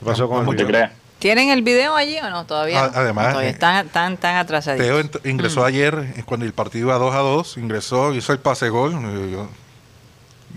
¿Qué 0.00 0.04
pasó 0.04 0.28
con 0.28 0.44
No 0.44 0.50
el 0.52 0.56
te 0.56 0.64
video? 0.64 0.76
creas. 0.80 0.92
¿Tienen 1.18 1.48
el 1.50 1.62
video 1.62 1.94
allí 1.94 2.18
o 2.18 2.28
no? 2.28 2.44
Todavía. 2.44 2.84
Ah, 2.84 2.90
no? 2.92 3.00
además, 3.00 3.28
Todavía 3.30 3.48
eh, 3.50 3.52
están 3.52 3.88
tan, 3.88 4.16
tan 4.16 4.36
atrasaditos. 4.36 4.86
Teo 5.10 5.30
ingresó 5.30 5.60
Mm. 5.60 5.64
ayer 5.64 6.12
eh, 6.16 6.22
cuando 6.26 6.44
el 6.44 6.52
partido 6.52 6.88
iba 6.88 6.98
2 6.98 7.14
a 7.14 7.18
2, 7.18 7.56
ingresó, 7.58 8.12
hizo 8.14 8.32
el 8.32 8.40
pase 8.40 8.68
gol 8.68 8.92
eh, 9.06 9.46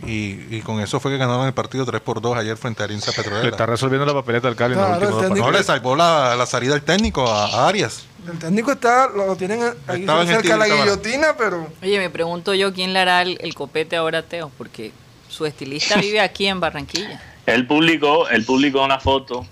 y, 0.05 0.57
y 0.57 0.61
con 0.61 0.79
eso 0.81 0.99
fue 0.99 1.11
que 1.11 1.17
ganaron 1.17 1.47
el 1.47 1.53
partido 1.53 1.85
3 1.85 2.01
por 2.01 2.21
2 2.21 2.37
ayer 2.37 2.57
frente 2.57 2.83
a 2.83 2.85
Alianza 2.85 3.11
Le 3.11 3.17
está 3.17 3.23
Petrolera. 3.31 3.65
resolviendo 3.65 4.05
la 4.05 4.13
papeleta 4.13 4.47
al 4.47 4.55
Cali 4.55 4.73
en 4.73 4.79
Claro, 4.79 4.93
los 4.93 5.01
últimos 5.01 5.13
dos 5.15 5.23
el 5.23 5.29
técnico- 5.29 5.51
No, 5.51 5.57
le 5.57 5.63
salvó 5.63 5.95
la, 5.95 6.35
la 6.35 6.45
salida 6.45 6.73
del 6.73 6.83
técnico 6.83 7.27
a, 7.31 7.45
a 7.47 7.67
Arias. 7.69 8.03
El 8.29 8.37
técnico 8.37 8.71
está, 8.73 9.07
lo 9.07 9.35
tienen 9.37 9.61
ahí 9.87 10.05
cerca 10.27 10.49
de 10.49 10.57
la 10.57 10.67
guillotina, 10.67 11.27
pero 11.37 11.67
Oye, 11.81 11.97
me 11.97 12.09
pregunto 12.09 12.53
yo 12.53 12.73
quién 12.73 12.91
le 12.93 12.99
hará 12.99 13.21
el, 13.21 13.37
el 13.41 13.55
copete 13.55 13.95
ahora 13.95 14.19
a 14.19 14.23
Teo, 14.23 14.51
porque 14.57 14.91
su 15.29 15.45
estilista 15.45 15.95
vive 16.01 16.19
aquí 16.19 16.45
en 16.47 16.59
Barranquilla. 16.59 17.21
Él 17.47 17.65
publicó, 17.65 18.27
él 18.29 18.43
publicó 18.45 18.83
una 18.83 18.99
foto 18.99 19.45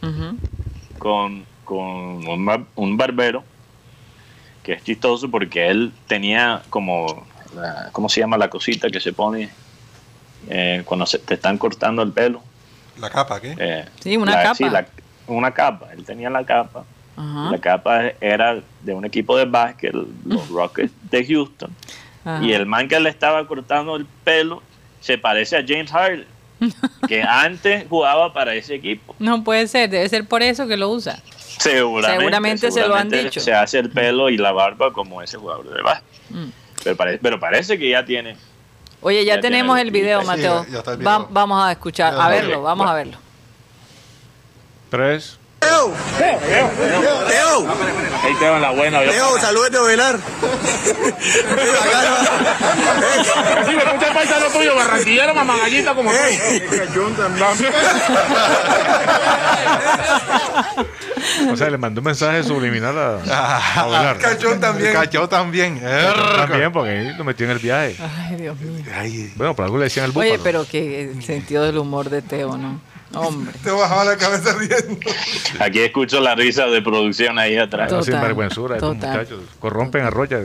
con, 0.99 1.45
con 1.63 2.27
un, 2.27 2.45
bar- 2.45 2.65
un 2.75 2.97
barbero 2.97 3.43
que 4.63 4.73
es 4.73 4.83
chistoso 4.83 5.29
porque 5.31 5.67
él 5.69 5.91
tenía 6.07 6.61
como, 6.69 7.25
la- 7.55 7.89
¿cómo 7.91 8.09
se 8.09 8.19
llama 8.19 8.37
la 8.37 8.49
cosita 8.49 8.89
que 8.89 8.99
se 8.99 9.13
pone 9.13 9.49
eh, 10.49 10.83
cuando 10.85 11.05
se, 11.05 11.19
te 11.19 11.35
están 11.35 11.57
cortando 11.57 12.01
el 12.01 12.11
pelo? 12.11 12.41
La 12.99 13.09
capa, 13.09 13.39
¿qué? 13.41 13.55
Eh, 13.57 13.85
Sí, 14.01 14.17
una 14.17 14.33
la- 14.33 14.43
capa. 14.43 14.55
sí, 14.55 14.63
la- 14.69 14.87
una 15.27 15.51
capa. 15.51 15.87
Él 15.93 16.03
tenía 16.05 16.29
la 16.29 16.45
capa. 16.45 16.83
La 17.51 17.59
capa 17.59 18.01
era 18.19 18.59
de 18.81 18.93
un 18.93 19.05
equipo 19.05 19.37
de 19.37 19.45
básquet, 19.45 19.93
los 20.25 20.49
Rockets 20.49 20.91
de 21.09 21.25
Houston. 21.25 21.71
Y 22.43 22.51
el 22.51 22.65
man 22.65 22.87
que 22.89 22.99
le 22.99 23.09
estaba 23.09 23.47
cortando 23.47 23.95
el 23.95 24.05
pelo 24.05 24.61
se 24.99 25.17
parece 25.17 25.55
a 25.57 25.63
James 25.65 25.91
Harden, 25.91 26.25
que 27.07 27.21
antes 27.23 27.85
jugaba 27.89 28.33
para 28.33 28.53
ese 28.55 28.75
equipo. 28.75 29.15
No 29.19 29.43
puede 29.43 29.67
ser, 29.67 29.89
debe 29.89 30.07
ser 30.09 30.25
por 30.27 30.41
eso 30.43 30.67
que 30.67 30.77
lo 30.77 30.89
usa. 30.89 31.19
Seguramente, 31.57 32.19
Seguramente 32.19 32.71
se 32.71 32.87
lo 32.87 32.95
han 32.95 33.09
dicho. 33.09 33.39
Se 33.39 33.53
hace 33.53 33.79
el 33.79 33.89
pelo 33.89 34.29
y 34.29 34.37
la 34.37 34.51
barba 34.51 34.91
como 34.91 35.21
ese 35.21 35.37
jugador 35.37 35.69
de 35.73 35.81
básquet. 35.81 36.05
Mm. 36.29 36.45
Pero, 36.83 36.95
parece, 36.97 37.19
pero 37.21 37.39
parece 37.39 37.77
que 37.79 37.89
ya 37.89 38.03
tiene. 38.05 38.35
Oye, 39.01 39.23
ya, 39.23 39.35
Ya 39.35 39.41
tenemos 39.41 39.75
tiene 39.75 39.81
el 39.81 39.87
el 39.87 39.91
video. 40.01 40.21
Sí, 40.21 40.27
Mateo. 40.27 40.65
ya- 40.69 40.83
ya 40.83 40.95
Va- 41.03 41.27
vamos 41.29 41.63
a 41.63 41.71
escuchar, 41.71 42.13
Ya 42.13 42.25
a 42.25 42.29
verlo, 42.29 42.61
vamos 42.61 42.87
a 42.89 42.93
verlo. 42.93 43.17
Tres. 44.89 45.39
Teo, 45.65 47.67
Ahí 48.23 48.33
te 48.39 48.49
va 48.49 48.59
la 48.59 48.71
buena. 48.71 48.99
Teo, 49.01 49.39
saludos 49.39 49.71
de 49.71 49.81
Velar. 49.81 50.19
Así 53.61 53.75
me 53.75 53.83
escucha 53.83 54.07
el 54.07 54.13
paisano 54.13 54.45
tuyo, 54.47 54.75
barranquillero, 54.75 55.35
mamagallita 55.35 55.93
como 55.93 56.11
tú. 56.11 56.17
O 61.51 61.55
sea, 61.55 61.69
le 61.69 61.77
mandó 61.77 62.01
un 62.01 62.05
mensaje 62.05 62.43
subliminal 62.43 62.97
a, 62.97 63.81
a 63.81 63.85
Velar. 63.87 64.17
Cachón 64.17 64.59
también. 64.59 64.93
Cachó 64.93 65.29
también. 65.29 65.81
También, 66.37 66.71
porque 66.71 66.91
ahí 66.91 67.13
lo 67.17 67.23
metió 67.23 67.45
en 67.45 67.51
el 67.51 67.59
viaje. 67.59 67.95
Ay, 67.99 68.35
Dios 68.37 68.59
mío. 68.59 68.83
Ay, 68.95 69.31
Bueno, 69.35 69.55
por 69.55 69.65
algo 69.65 69.77
le 69.77 69.85
decían 69.85 70.05
el 70.05 70.11
búfalo. 70.11 70.33
Oye, 70.33 70.41
pero 70.43 70.67
que 70.67 71.03
el 71.03 71.23
sentido 71.23 71.63
del 71.63 71.77
humor 71.77 72.09
de 72.09 72.21
Teo, 72.21 72.57
¿no? 72.57 72.79
Hombre. 73.15 73.53
te 73.63 73.71
bajaba 73.71 74.03
la 74.05 74.17
cabeza 74.17 74.53
riendo. 74.57 75.09
Aquí 75.59 75.79
escucho 75.79 76.19
la 76.19 76.35
risa 76.35 76.65
de 76.67 76.81
producción 76.81 77.37
ahí 77.39 77.57
atrás. 77.57 77.89
Total, 77.89 78.03
Sin 78.05 78.21
vergüenzura, 78.21 78.75
estos 78.75 78.95
total. 78.95 79.11
muchachos. 79.17 79.39
Corrompen 79.59 80.03
a 80.05 80.09
Rocha. 80.09 80.39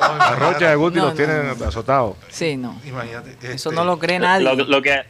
A 0.00 0.34
Rocha 0.36 0.70
de 0.70 0.76
Guti 0.76 0.96
No, 0.96 1.02
los 1.06 1.12
no, 1.12 1.16
tienen 1.16 1.58
no. 1.58 1.64
azotados. 1.64 2.16
Sí, 2.28 2.56
no. 2.56 2.80
imagínate. 2.84 3.30
Eso 3.42 3.70
este, 3.70 3.72
no 3.74 3.84
lo 3.84 3.98
cree 3.98 4.18
nadie. 4.18 4.44
Lo, 4.44 4.54
lo 4.54 4.82
que, 4.82 5.02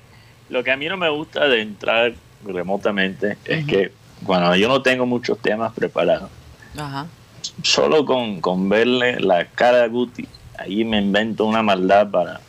lo 0.51 0.63
que 0.65 0.71
a 0.71 0.77
mí 0.77 0.87
no 0.89 0.97
me 0.97 1.09
gusta 1.09 1.47
de 1.49 1.61
entrar 1.63 2.13
remotamente 2.45 3.37
es 3.45 3.65
que 3.67 3.93
cuando 4.25 4.55
yo 4.57 4.69
no 4.69 4.83
tengo 4.83 5.07
muchos 5.07 5.39
temas 5.39 5.73
preparados, 5.73 6.31
Ajá. 6.77 7.07
solo 7.63 8.05
con, 8.05 8.41
con 8.41 8.69
verle 8.69 9.21
la 9.21 9.47
cara 9.47 9.85
a 9.85 9.87
Guti, 9.89 10.27
ahí 10.59 10.85
me 10.85 10.99
invento 10.99 11.45
una 11.45 11.63
maldad 11.63 12.09
para, 12.11 12.41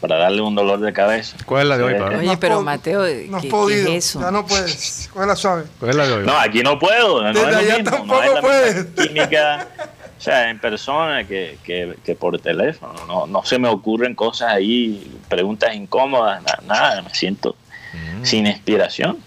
para 0.00 0.16
darle 0.16 0.40
un 0.42 0.54
dolor 0.54 0.80
de 0.80 0.92
cabeza. 0.92 1.36
¿Cuál 1.44 1.62
es 1.62 1.68
la 1.68 1.78
de 1.78 1.84
hoy, 1.84 1.94
Pablo? 1.94 2.18
Oye, 2.18 2.36
pero 2.36 2.62
Mateo, 2.62 3.04
¿qué, 3.04 3.26
No 3.28 3.36
has 3.38 3.42
qué 3.42 3.48
podido. 3.48 3.88
es 3.92 4.06
eso? 4.10 4.20
Ya 4.20 4.30
no 4.30 4.46
puedes. 4.46 5.10
Cógela 5.14 5.36
suave. 5.36 5.64
¿Cuál 5.78 5.90
es 5.90 5.96
la 5.96 6.06
de 6.06 6.12
hoy? 6.12 6.26
No, 6.26 6.38
aquí 6.38 6.62
no 6.62 6.78
puedo. 6.78 7.22
No 7.22 7.28
Desde 7.32 7.40
es 7.46 7.52
lo 7.52 7.58
allá 7.58 7.74
mismo, 7.78 7.90
tampoco 7.90 8.14
no 8.20 8.22
es 8.28 8.34
la 8.34 8.40
puedes. 8.40 8.74
misma 8.86 9.02
química, 9.04 9.68
o 10.16 10.20
sea, 10.20 10.50
en 10.50 10.58
persona 10.60 11.24
que, 11.26 11.58
que, 11.64 11.96
que 12.04 12.14
por 12.14 12.38
teléfono. 12.40 12.94
No, 13.06 13.26
no 13.26 13.44
se 13.44 13.58
me 13.58 13.68
ocurren 13.68 14.14
cosas 14.14 14.52
ahí, 14.52 15.18
preguntas 15.28 15.74
incómodas, 15.74 16.42
na- 16.42 16.58
nada, 16.66 17.02
me 17.02 17.10
siento 17.14 17.56
Mm. 17.90 18.24
sin 18.24 18.46
inspiración. 18.46 19.18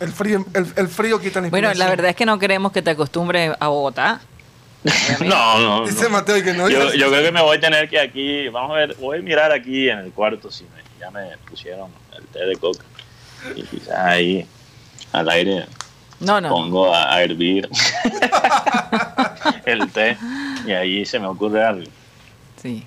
El 0.00 0.12
frío, 0.12 0.44
el, 0.54 0.66
el 0.76 0.88
frío 0.88 1.20
quita 1.20 1.40
la 1.40 1.48
Bueno, 1.50 1.66
la 1.68 1.72
inspiración. 1.72 1.90
verdad 1.96 2.10
es 2.10 2.16
que 2.16 2.26
no 2.26 2.38
queremos 2.38 2.72
que 2.72 2.82
te 2.82 2.90
acostumbres 2.90 3.52
a 3.58 3.68
Bogotá. 3.68 4.20
No, 5.24 5.58
no. 5.60 5.86
Dice 5.86 6.04
no. 6.04 6.10
Mateo 6.10 6.42
que 6.42 6.52
no. 6.52 6.68
Yo, 6.68 6.92
yo 6.94 7.08
creo 7.10 7.22
que 7.24 7.32
me 7.32 7.42
voy 7.42 7.56
a 7.56 7.60
tener 7.60 7.88
que 7.88 7.98
aquí, 8.00 8.48
vamos 8.48 8.72
a 8.72 8.80
ver, 8.80 8.94
voy 8.96 9.18
a 9.18 9.22
mirar 9.22 9.52
aquí 9.52 9.88
en 9.90 9.98
el 9.98 10.12
cuarto 10.12 10.50
si 10.50 10.64
me- 10.64 10.82
ya 11.00 11.10
me 11.10 11.36
pusieron 11.48 11.90
el 12.16 12.24
té 12.26 12.44
de 12.46 12.56
coca. 12.56 12.84
Y 13.56 13.62
quizás 13.62 13.96
ahí 13.98 14.46
al 15.12 15.28
aire 15.30 15.66
No, 16.20 16.40
no. 16.40 16.48
pongo 16.50 16.92
a, 16.94 17.12
a 17.14 17.22
hervir 17.22 17.68
el 19.64 19.90
té 19.92 20.16
y 20.66 20.72
ahí 20.72 21.04
se 21.06 21.18
me 21.18 21.26
ocurre 21.26 21.64
algo. 21.64 21.90
Sí. 22.62 22.84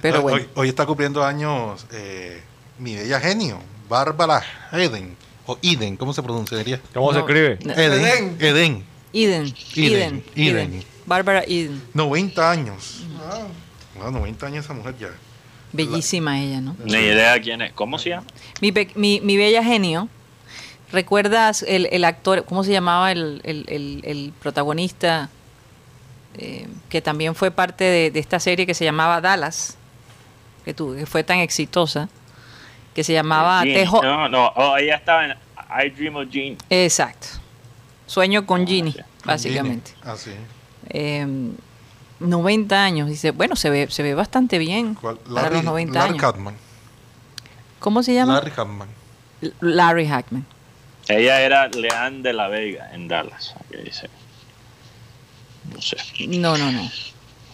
Pero 0.00 0.16
hoy, 0.18 0.22
bueno. 0.22 0.36
hoy- 0.36 0.48
hoy 0.54 0.68
está 0.68 0.84
cumpliendo 0.86 1.24
años 1.24 1.86
eh, 1.92 2.42
mi 2.78 2.94
bella 2.96 3.20
genio, 3.20 3.58
Bárbara 3.88 4.42
Eden. 4.72 5.16
O 5.46 5.58
Eden, 5.62 5.96
¿cómo 5.96 6.12
se 6.12 6.22
pronunciaría? 6.22 6.80
¿Cómo 6.92 7.12
se 7.12 7.20
escribe? 7.20 7.58
No. 7.64 7.72
Eden. 7.72 8.04
Eden. 8.04 8.36
Eden. 8.40 8.84
Eden. 9.24 9.54
Eden, 9.74 10.24
Eden. 10.34 10.84
Bárbara 11.06 11.42
Eden. 11.46 11.82
90 11.94 12.50
años. 12.50 13.04
Ah, 13.30 13.46
90 14.10 14.46
años 14.46 14.64
esa 14.64 14.74
mujer 14.74 14.94
ya. 14.98 15.08
Bellísima 15.72 16.40
ella, 16.40 16.60
¿no? 16.60 16.76
Ni 16.84 16.92
idea 16.94 17.40
quién 17.40 17.60
es. 17.62 17.72
¿Cómo 17.72 17.98
se 17.98 18.10
llama? 18.10 18.26
Mi, 18.60 18.72
mi, 18.94 19.20
mi 19.20 19.36
bella 19.36 19.62
genio. 19.64 20.08
¿Recuerdas 20.92 21.64
el, 21.66 21.86
el 21.90 22.04
actor, 22.04 22.44
cómo 22.44 22.62
se 22.62 22.70
llamaba 22.72 23.10
el, 23.10 23.40
el- 23.44 23.64
el- 23.68 24.00
el 24.04 24.32
protagonista 24.40 25.28
eh, 26.38 26.68
que 26.88 27.02
también 27.02 27.34
fue 27.34 27.50
parte 27.50 27.82
de, 27.84 28.10
de 28.10 28.20
esta 28.20 28.38
serie 28.38 28.66
que 28.66 28.74
se 28.74 28.84
llamaba 28.84 29.20
Dallas, 29.20 29.76
que, 30.64 30.74
tu- 30.74 30.94
que 30.94 31.04
fue 31.06 31.24
tan 31.24 31.38
exitosa, 31.38 32.08
que 32.94 33.02
se 33.02 33.12
llamaba. 33.12 33.62
Tejo. 33.62 34.02
No, 34.02 34.28
no, 34.28 34.46
oh, 34.54 34.76
ella 34.76 34.94
estaba 34.96 35.24
en 35.26 35.32
I 35.32 35.90
Dream 35.90 36.16
of 36.16 36.28
Jean. 36.30 36.56
Exacto. 36.70 37.26
Sueño 38.06 38.46
con 38.46 38.66
Ginny, 38.66 38.92
sí. 38.92 38.98
básicamente. 39.24 39.92
Ah, 40.04 40.14
sí. 40.16 40.30
Eh, 40.88 41.26
90 42.20 42.82
años, 42.84 43.08
dice, 43.08 43.32
bueno, 43.32 43.56
se 43.56 43.68
ve, 43.70 43.88
se 43.90 44.02
ve 44.02 44.14
bastante 44.14 44.58
bien 44.58 44.94
¿Cuál? 44.94 45.16
para 45.18 45.42
Larry, 45.42 45.56
los 45.56 45.64
90 45.64 45.98
Larry 45.98 46.10
años. 46.12 46.22
Hartman. 46.24 46.54
¿Cómo 47.78 48.02
se 48.02 48.14
llama? 48.14 48.34
Larry 48.34 48.52
Hartman. 48.56 48.88
L- 49.42 49.52
Larry 49.60 50.06
Hackman. 50.06 50.46
Ella 51.08 51.40
era 51.42 51.68
Leanne 51.68 52.22
de 52.22 52.32
la 52.32 52.48
Vega 52.48 52.90
en 52.92 53.06
Dallas. 53.06 53.54
Aquí 53.60 53.82
dice. 53.84 54.08
No 55.74 55.80
sé. 55.82 55.96
No, 56.28 56.56
no, 56.56 56.72
no. 56.72 56.88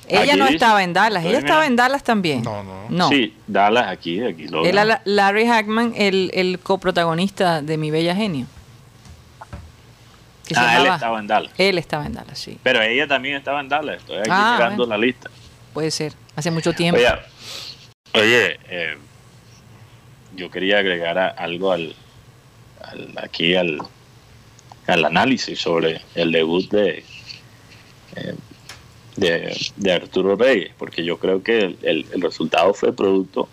Ella 0.08 0.20
Aquí 0.32 0.38
no 0.38 0.44
dice- 0.44 0.54
estaba 0.56 0.82
en 0.84 0.92
Dallas, 0.92 1.24
ella 1.24 1.38
estaba 1.38 1.66
en 1.66 1.76
Dallas 1.76 2.02
también. 2.02 2.42
No, 2.42 2.62
no. 2.62 2.86
No. 2.90 3.08
Sí, 3.08 3.34
Dallas 3.46 3.88
aquí, 3.88 4.22
aquí 4.22 4.46
lo 4.48 4.64
Era 4.64 5.00
Larry 5.04 5.46
Hackman, 5.46 5.94
el, 5.96 6.30
el 6.34 6.58
coprotagonista 6.58 7.62
de 7.62 7.76
Mi 7.78 7.90
Bella 7.90 8.14
Genio. 8.14 8.46
Que 10.52 10.60
se 10.60 10.66
Ah, 10.66 10.80
él 10.80 10.86
estaba 10.86 11.18
en 11.18 11.26
Dallas. 11.26 11.52
Él 11.58 11.78
estaba 11.78 12.06
en 12.06 12.12
Dallas, 12.14 12.38
sí. 12.38 12.58
Pero 12.62 12.82
ella 12.82 13.06
también 13.06 13.36
estaba 13.36 13.60
en 13.60 13.68
Dallas. 13.68 13.98
Estoy 13.98 14.18
aquí 14.18 14.28
Ah, 14.30 14.56
bueno. 14.68 14.86
la 14.86 14.98
lista. 14.98 15.30
Puede 15.72 15.90
ser. 15.90 16.12
Hace 16.36 16.50
mucho 16.50 16.72
tiempo. 16.72 16.98
Oye, 17.00 17.08
oye 18.14 18.58
eh, 18.68 18.96
yo 20.36 20.50
quería 20.50 20.78
agregar 20.78 21.18
a- 21.18 21.28
algo 21.28 21.72
al, 21.72 21.94
al- 22.82 23.14
aquí 23.22 23.54
al, 23.56 23.78
al 24.86 25.04
análisis 25.04 25.58
sobre 25.60 26.00
el 26.14 26.32
debut 26.32 26.70
de, 26.70 27.04
eh, 28.16 28.34
de, 29.16 29.56
de 29.76 29.92
Arturo 29.92 30.36
Reyes, 30.36 30.72
porque 30.78 31.04
yo 31.04 31.18
creo 31.18 31.42
que 31.42 31.58
el, 31.60 31.78
el- 31.82 32.06
el 32.12 32.20
resultado 32.22 32.72
fue 32.74 32.94
producto 32.94 33.48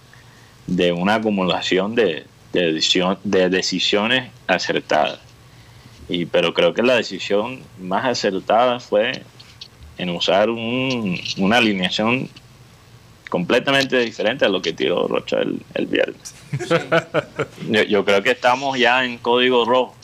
de 0.67 0.91
una 0.91 1.15
acumulación 1.15 1.95
de, 1.95 2.25
de, 2.53 2.73
decisión- 2.73 3.19
de 3.23 3.49
decisiones 3.49 4.29
acertadas. 4.47 5.19
Y, 6.09 6.25
pero 6.25 6.53
creo 6.53 6.73
que 6.73 6.81
la 6.81 6.95
decisión 6.95 7.61
más 7.79 8.03
acertada 8.05 8.79
fue 8.79 9.21
en 9.97 10.09
usar 10.09 10.49
un- 10.49 11.19
una 11.37 11.57
alineación 11.57 12.29
completamente 13.29 13.97
diferente 13.99 14.43
a 14.45 14.49
lo 14.49 14.61
que 14.61 14.73
tiró 14.73 15.07
Rocha 15.07 15.37
el, 15.37 15.61
el 15.75 15.85
viernes. 15.85 16.33
Yo, 17.69 17.83
yo 17.83 18.03
creo 18.05 18.23
que 18.23 18.31
estamos 18.31 18.77
ya 18.79 19.05
en 19.05 19.17
código 19.19 19.65
rojo. 19.65 19.95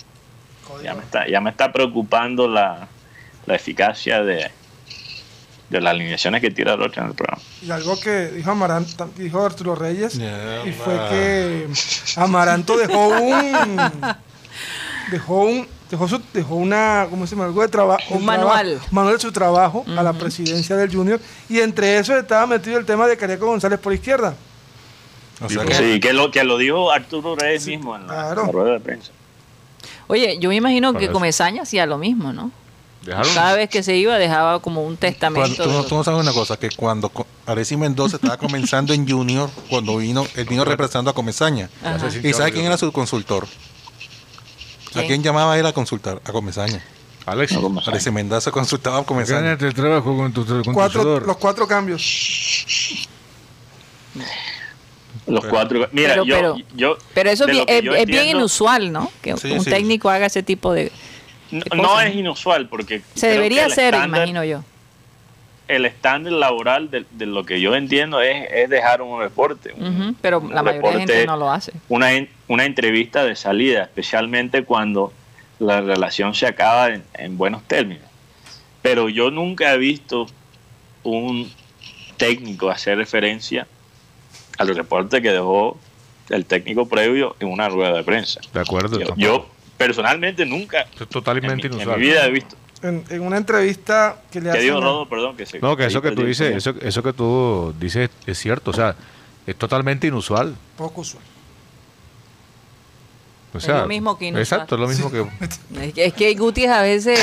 Ya 0.84 0.94
me 0.94 1.02
está, 1.04 1.28
ya 1.28 1.42
me 1.42 1.50
está 1.50 1.72
preocupando 1.72 2.48
la, 2.48 2.88
la 3.48 3.56
eficacia 3.56 4.22
de, 4.24 4.52
de 5.70 5.82
las 5.82 5.92
alineaciones 5.92 6.42
que 6.42 6.52
tira 6.52 6.76
Rocha 6.76 7.02
en 7.02 7.08
el 7.08 7.14
programa. 7.14 7.42
Y 7.66 7.72
algo 7.72 8.00
que 8.00 8.28
dijo 8.30 8.52
Amaranto, 8.52 9.10
dijo 9.16 9.44
Arturo 9.44 9.74
Reyes, 9.76 10.20
y 10.66 10.72
fue 10.72 10.96
que 11.10 11.68
Amaranto 12.18 12.78
dejó 12.78 13.08
un 13.08 13.78
dejó 15.12 15.42
un 15.46 15.68
dejó 15.89 16.08
su, 16.08 16.22
dejó 16.34 16.56
una 16.56 17.08
¿cómo 17.10 17.25
se 17.27 17.36
llama? 17.36 17.46
algo 17.46 17.62
de 17.62 17.68
trabajo 17.68 18.04
Un 18.15 18.25
manual. 18.25 18.80
manual 18.92 19.15
de 19.15 19.22
su 19.22 19.32
trabajo 19.32 19.86
a 19.98 20.04
la 20.04 20.13
presidencia 20.13 20.75
del 20.75 20.94
Junior 20.94 21.20
y 21.50 21.60
entre 21.60 21.98
eso 22.00 22.18
estaba 22.18 22.46
metido 22.48 22.77
el 22.77 22.86
tema 22.86 23.08
de 23.08 23.18
Cariaco 23.18 23.46
González 23.46 23.80
por 23.80 23.94
izquierda. 23.94 24.36
O 25.42 25.50
sea 25.50 25.65
que- 25.65 25.74
Sí, 25.75 26.00
que 26.00 26.13
lo, 26.13 26.32
que 26.32 26.44
lo 26.44 26.58
dijo 26.58 26.92
Arturo 26.92 27.36
Reyes 27.36 27.68
mismo 27.68 27.96
en 27.96 28.08
la, 28.08 28.13
claro. 28.13 28.42
en 28.42 28.48
la 28.48 28.51
rueda 28.54 28.74
de 28.74 28.80
prensa. 28.80 29.12
Oye, 30.08 30.38
yo 30.39 30.50
me 30.50 30.56
imagino 30.56 30.94
que 30.94 31.06
eso. 31.06 31.13
Comesaña 31.13 31.63
hacía 31.63 31.86
lo 31.86 31.98
mismo, 31.98 32.32
¿no? 32.32 32.51
Dejaron- 33.04 33.34
Cada 33.36 33.54
vez 33.56 33.70
que 33.70 33.84
se 33.84 33.96
iba 33.96 34.18
dejaba 34.18 34.60
como 34.62 34.84
un 34.84 34.98
testamento. 34.98 35.56
Cuando- 35.63 35.84
tú, 35.84 35.89
tú 35.89 35.96
no 35.96 36.04
sabes 36.04 36.20
una 36.20 36.34
cosa, 36.34 36.58
que 36.58 36.70
cuando 36.75 37.12
Alexis 37.46 37.77
Mendoza 37.77 38.15
estaba 38.15 38.38
comenzando 38.38 38.94
en 38.94 39.08
Junior, 39.08 39.50
cuando 39.70 39.98
vino, 39.98 40.25
él 40.36 40.46
vino 40.46 40.65
representando 40.65 41.12
a 41.12 41.13
se 42.10 42.27
¿Y 42.27 42.34
sabe 42.34 42.51
quién 42.51 42.65
era 42.65 42.77
su 42.77 42.92
consultor? 42.92 43.48
¿A 44.96 45.04
¿Quién? 45.04 45.22
llamaba 45.24 45.58
él 45.60 45.66
a 45.66 45.74
consultar? 45.74 46.22
A 46.25 46.32
Comesaña. 46.32 46.82
Alex, 47.25 47.54
No, 47.54 47.62
como 47.62 47.82
Alexis 47.86 48.14
Mendoza 48.14 48.52
consultaba 48.52 49.00
a 49.00 49.04
Comesaña. 49.04 49.42
gánate 49.42 49.68
el 49.68 49.74
trabajo 49.74 50.16
con 50.16 50.32
tu, 50.32 50.46
con 50.46 50.62
tu 50.64 50.74
Cuatro, 50.74 51.20
los 51.20 51.38
cuatro 51.38 51.68
cambios. 51.68 53.08
Los 55.28 55.40
Pero- 55.42 55.50
cuatro. 55.52 55.88
Mira, 55.92 56.10
Pero- 56.10 56.25
yo, 56.25 56.36
pero- 56.36 56.56
yo. 56.75 56.98
Pero 57.14 57.30
eso 57.32 57.46
es, 57.48 57.52
bien- 57.52 57.66
es, 57.68 58.28
inusual, 58.30 58.92
¿no? 58.92 59.12
Que 59.22 59.36
Sí, 59.38 59.52
un 59.52 59.64
sí. 59.64 59.70
técnico 59.70 60.10
haga 60.10 60.28
ese 60.28 60.44
tipo 60.44 60.72
de... 60.74 60.92
No, 61.52 61.60
de 61.64 61.78
no 61.78 61.84
cosas. 61.90 62.06
es 62.08 62.16
inusual 62.16 62.70
porque. 62.70 63.02
Se 63.16 63.28
debería 63.28 63.66
hacer, 63.66 63.94
estándar- 63.94 64.20
imagino 64.28 64.44
yo. 64.44 64.64
El 65.67 65.86
estándar 65.86 66.34
laboral 66.34 66.91
de, 66.91 67.05
de 67.12 67.25
lo 67.25 67.43
que 67.43 67.60
yo 67.60 67.75
entiendo 67.75 68.22
es, 68.22 68.48
es 68.51 68.69
dejar 68.69 69.01
un 69.01 69.19
reporte. 69.19 69.74
Pero 70.22 70.39
un 70.39 70.53
la 70.53 70.62
mayoría 70.62 70.91
de 70.91 70.98
gente 71.00 71.25
no 71.25 71.38
lo 71.38 71.51
hace. 71.51 71.72
Una, 71.89 72.13
en- 72.13 72.29
una 72.48 72.65
entrevista 72.65 73.24
de 73.24 73.36
salida, 73.36 73.84
especialmente 73.84 74.63
cuando 74.63 75.12
la 75.60 75.81
relación 75.81 76.36
se 76.36 76.45
acaba 76.48 76.89
en, 76.89 77.03
en 77.15 77.38
buenos 77.38 77.63
términos. 77.63 78.03
Pero 78.84 79.10
yo 79.10 79.31
nunca 79.31 79.74
he 79.74 79.77
visto 79.79 80.27
un 81.03 81.51
técnico 82.17 82.69
hacer 82.69 82.98
referencia 82.98 83.67
al 84.57 84.75
reporte 84.75 85.22
que 85.22 85.31
dejó 85.31 85.77
el 86.29 86.45
técnico 86.45 86.88
previo 86.88 87.36
en 87.39 87.48
una 87.48 87.69
rueda 87.69 87.93
de 87.93 88.03
prensa. 88.03 88.39
De 89.00 89.03
acuerdo. 89.03 89.24
Yo, 89.25 89.50
personalmente 89.77 90.45
nunca 90.45 90.81
es 90.81 90.88
en 90.88 91.00
mi, 91.01 91.07
totalmente 91.07 91.67
en 91.67 91.74
mi 91.77 92.05
vida 92.05 92.25
he 92.25 92.31
visto. 92.31 92.55
En, 92.88 93.04
en 93.10 93.22
una 93.22 93.38
entrevista 93.38 94.18
que 94.32 94.39
le 94.42 94.51
hacen 94.51 94.74
Rodo, 94.74 95.08
perdón, 95.10 95.36
que 95.36 95.46
se 95.46 95.60
No, 95.60 95.75
que 95.75 95.86
eso 95.86 96.01
que 96.01 96.12
tú 96.12 96.24
dices, 96.24 96.56
eso, 96.56 96.74
eso 96.82 97.01
que 97.01 97.13
tú 97.13 97.74
dices 97.80 98.10
es 98.27 98.38
cierto. 98.38 98.72
O 98.72 98.74
sea, 98.74 98.96
es 99.48 99.56
totalmente 99.56 100.08
inusual. 100.08 100.56
poco 100.77 101.01
usual. 101.01 101.24
O 103.54 103.58
Es 103.58 103.63
sea, 103.63 103.82
lo 103.82 103.88
mismo 103.88 104.18
que 104.18 104.25
inusual. 104.25 104.42
Exacto, 104.44 104.75
es 104.75 104.82
lo 104.82 104.88
mismo 104.88 105.10
que. 105.10 105.25
Es 105.82 105.94
que, 105.94 106.06
es 106.06 106.13
que 106.13 106.34
Guti 106.36 106.65
a 106.65 106.82
veces 106.82 107.18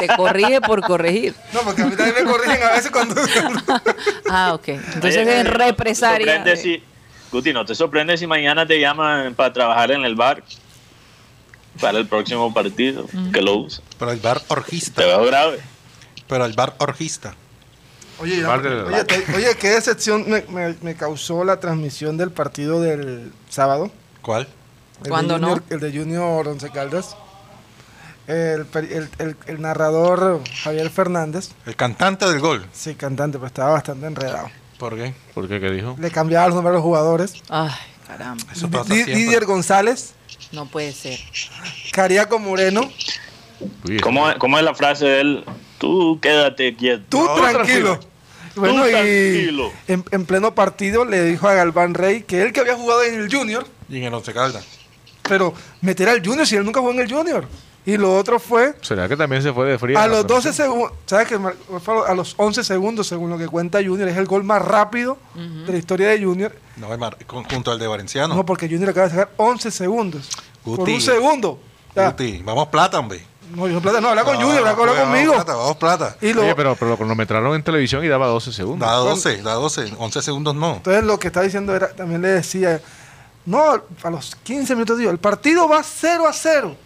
te 0.00 0.06
corrige 0.16 0.60
por 0.60 0.82
corregir. 0.82 1.34
No, 1.54 1.60
porque 1.62 1.82
a 1.82 1.86
mí 1.86 1.96
también 1.96 2.24
me 2.24 2.30
corrigen 2.30 2.62
a 2.62 2.72
veces 2.72 2.90
cuando... 2.90 3.14
Ah, 4.30 4.52
ok. 4.54 4.68
Entonces 4.68 5.16
es 5.16 5.44
¿no 5.44 5.50
te 5.52 5.56
represaria. 5.58 6.26
sorprende 6.26 6.50
de- 6.50 6.56
si- 6.56 6.82
Guti, 7.32 7.52
¿no 7.52 7.64
te 7.64 7.74
sorprende 7.74 8.16
si 8.18 8.26
mañana 8.26 8.66
te 8.66 8.78
llaman 8.80 9.34
para 9.34 9.52
trabajar 9.52 9.90
en 9.92 10.04
el 10.04 10.14
bar? 10.14 10.42
Para 11.80 11.98
el 11.98 12.06
próximo 12.06 12.52
partido, 12.52 13.06
que 13.32 13.40
lo 13.40 13.56
usa. 13.56 13.82
Pero 13.98 14.10
el 14.12 14.20
bar 14.20 14.40
Te 14.40 14.52
orgista. 14.52 15.00
veo 15.02 15.24
grave. 15.24 15.58
Pero 16.28 16.44
el 16.44 16.52
bar 16.52 16.74
orgista. 16.78 17.34
Oye, 18.20 18.42
de- 18.42 18.46
oye, 18.46 19.04
te- 19.04 19.36
oye, 19.36 19.54
qué 19.58 19.68
decepción 19.70 20.28
me, 20.28 20.42
me- 20.48 20.76
me 20.82 20.94
causó 20.96 21.44
la 21.44 21.60
transmisión 21.60 22.16
del 22.16 22.30
partido 22.32 22.80
del 22.80 23.32
sábado. 23.48 23.92
¿Cuál? 24.22 24.48
El 24.98 25.02
de 25.04 25.08
¿Cuándo 25.10 25.34
Junior- 25.34 25.62
no? 25.68 25.74
El 25.76 25.80
de 25.80 25.96
Junior 25.98 26.48
Once 26.48 26.68
Caldas. 26.70 27.16
El, 28.26 28.66
el- 28.74 29.08
el- 29.18 29.36
el 29.46 29.60
narrador 29.62 30.42
Javier 30.62 30.90
Fernández, 30.90 31.50
El 31.64 31.76
cantante 31.76 32.26
del 32.28 32.40
gol. 32.40 32.66
sí, 32.72 32.94
cantante, 32.94 33.38
pero 33.38 33.46
estaba 33.46 33.70
bastante 33.72 34.06
enredado. 34.06 34.50
¿Por 34.78 34.96
qué? 34.96 35.14
¿Por 35.32 35.48
qué? 35.48 35.60
¿Qué 35.60 35.70
dijo? 35.70 35.96
Le 35.98 36.10
cambiaba 36.10 36.46
los 36.46 36.56
nombres 36.56 36.72
a 36.72 36.74
los 36.74 36.82
jugadores. 36.82 37.32
Ay, 37.48 37.70
caramba. 38.06 38.44
Eso 38.52 38.68
pasa. 38.70 38.92
Didier 38.92 39.46
González, 39.46 40.12
No 40.52 40.66
puede 40.66 40.92
ser. 40.92 41.18
Cariaco 41.92 42.38
Moreno, 42.38 42.90
¿Cómo, 44.02 44.26
cómo 44.38 44.58
es 44.58 44.64
la 44.64 44.74
frase 44.74 45.04
de 45.04 45.20
él? 45.20 45.44
Tú 45.78 46.18
quédate 46.22 46.74
quieto. 46.76 47.04
tú 47.08 47.24
No, 47.24 47.34
tranquilo. 47.34 48.00
Bueno, 48.56 48.82
Tú 48.82 48.88
y 48.88 48.92
tranquilo. 48.92 49.72
en, 49.86 50.04
en 50.10 50.26
pleno 50.26 50.54
partido 50.54 51.04
le 51.04 51.22
dijo 51.24 51.46
a 51.48 51.54
Galván 51.54 51.94
Rey 51.94 52.22
que 52.22 52.42
él 52.42 52.52
que 52.52 52.60
había 52.60 52.74
jugado 52.76 53.02
en 53.04 53.14
el 53.20 53.32
Junior, 53.32 53.66
Y 53.88 53.98
en 53.98 54.04
el 54.04 54.14
Once 54.14 54.32
Caldas. 54.32 54.64
pero 55.22 55.54
meter 55.80 56.08
al 56.08 56.24
Junior 56.26 56.46
si 56.46 56.56
él 56.56 56.64
nunca 56.64 56.80
jugó 56.80 56.92
en 56.92 57.00
el 57.00 57.12
Junior. 57.12 57.46
Y 57.88 57.96
lo 57.96 58.14
otro 58.14 58.38
fue 58.38 58.74
¿Será 58.82 59.08
que 59.08 59.16
también 59.16 59.42
se 59.42 59.50
fue 59.50 59.66
de 59.66 59.78
frío? 59.78 59.98
a 59.98 60.06
los 60.06 60.26
12 60.26 60.52
segundos, 60.52 60.92
¿sabes 61.06 61.26
qué? 61.26 61.36
A 61.36 62.14
los 62.14 62.34
11 62.36 62.62
segundos, 62.62 63.06
según 63.06 63.30
lo 63.30 63.38
que 63.38 63.48
cuenta 63.48 63.78
Junior, 63.82 64.06
es 64.08 64.16
el 64.18 64.26
gol 64.26 64.44
más 64.44 64.60
rápido 64.60 65.16
de 65.34 65.72
la 65.72 65.78
historia 65.78 66.08
de 66.08 66.22
Junior. 66.22 66.54
No, 66.76 66.88
junto 67.48 67.72
al 67.72 67.78
de 67.78 67.86
Valenciano. 67.86 68.34
No, 68.34 68.44
porque 68.44 68.68
Junior 68.68 68.90
acaba 68.90 69.06
de 69.06 69.14
sacar 69.14 69.30
11 69.38 69.70
segundos. 69.70 70.28
Por 70.62 70.80
Guti. 70.80 70.92
un 70.92 71.00
segundo. 71.00 71.58
Guti, 71.96 72.42
vamos 72.44 72.68
plata, 72.68 72.98
hombre. 72.98 73.24
No, 73.54 73.66
yo 73.66 73.80
plata, 73.80 74.02
no, 74.02 74.10
habla 74.10 74.22
con 74.22 74.36
Ah, 74.36 74.42
Junior, 74.42 74.68
habla, 74.68 74.70
habla 74.72 75.04
conmigo. 75.04 75.32
Vamos 75.32 75.44
plata, 75.46 75.58
vamos 75.58 75.76
plata. 75.78 76.16
Y 76.20 76.34
lo, 76.34 76.42
Oye, 76.42 76.54
pero, 76.54 76.76
pero 76.76 76.90
lo 76.90 76.96
cronometraron 76.98 77.54
en 77.54 77.62
televisión 77.62 78.04
y 78.04 78.08
daba 78.08 78.26
12 78.26 78.52
segundos. 78.52 78.86
Da 78.86 78.96
12, 78.96 79.40
da 79.40 79.54
12. 79.54 79.94
11 79.96 80.20
segundos 80.20 80.54
no. 80.54 80.74
Entonces 80.74 81.04
lo 81.04 81.18
que 81.18 81.28
está 81.28 81.40
diciendo 81.40 81.74
era, 81.74 81.88
también 81.88 82.20
le 82.20 82.28
decía, 82.28 82.82
no, 83.46 83.82
a 84.02 84.10
los 84.10 84.36
15 84.42 84.74
minutos 84.74 84.98
digo, 84.98 85.10
el 85.10 85.16
partido 85.16 85.66
va 85.66 85.82
0 85.82 86.26
a 86.28 86.34
0. 86.34 86.76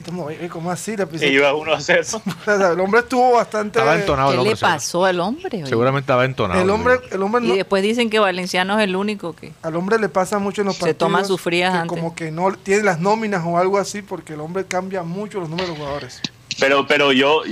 Y 0.00 0.04
como, 0.04 0.24
"Oye, 0.24 0.48
¿cómo 0.48 0.70
así? 0.70 0.92
Y 0.92 0.96
puse- 0.96 1.28
iba 1.30 1.52
uno 1.54 1.74
a 1.74 1.80
cero. 1.80 2.02
O 2.40 2.44
sea, 2.44 2.72
el 2.72 2.80
hombre 2.80 3.00
estuvo 3.00 3.32
bastante... 3.32 3.78
Estaba 3.78 3.96
entonado 3.96 4.28
¿Qué 4.30 4.34
el 4.34 4.38
hombre. 4.40 4.54
le 4.54 4.60
pasó 4.60 5.04
al 5.04 5.20
hombre? 5.20 5.48
oye? 5.58 5.66
Seguramente 5.66 6.04
estaba 6.04 6.24
entonado. 6.24 6.60
El 6.62 6.70
hombre, 6.70 6.94
el 7.10 7.22
hombre 7.22 7.44
Y 7.44 7.48
no- 7.48 7.54
después 7.54 7.82
dicen 7.82 8.08
que 8.08 8.18
Valenciano 8.18 8.78
es 8.78 8.84
el 8.84 8.96
único 8.96 9.34
que... 9.34 9.52
al 9.62 9.76
hombre 9.76 9.98
le 9.98 10.08
pasa 10.08 10.38
mucho 10.38 10.62
en 10.62 10.68
los 10.68 10.76
Se 10.76 10.80
partidos. 10.80 10.98
toma 10.98 11.24
sus 11.24 11.40
frías 11.40 11.72
que 11.72 11.78
antes. 11.78 11.98
Como 11.98 12.14
que 12.14 12.30
no 12.30 12.50
tiene 12.54 12.82
las 12.82 12.98
nóminas 12.98 13.42
o 13.44 13.58
algo 13.58 13.76
así, 13.78 14.00
porque 14.00 14.32
el 14.32 14.40
hombre 14.40 14.64
cambia 14.64 15.02
mucho 15.02 15.38
los 15.38 15.50
números 15.50 15.68
de 15.70 15.74
los 15.74 15.78
jugadores. 15.82 16.20
Pero, 16.58 16.86
pero 16.86 17.12
yo, 17.12 17.42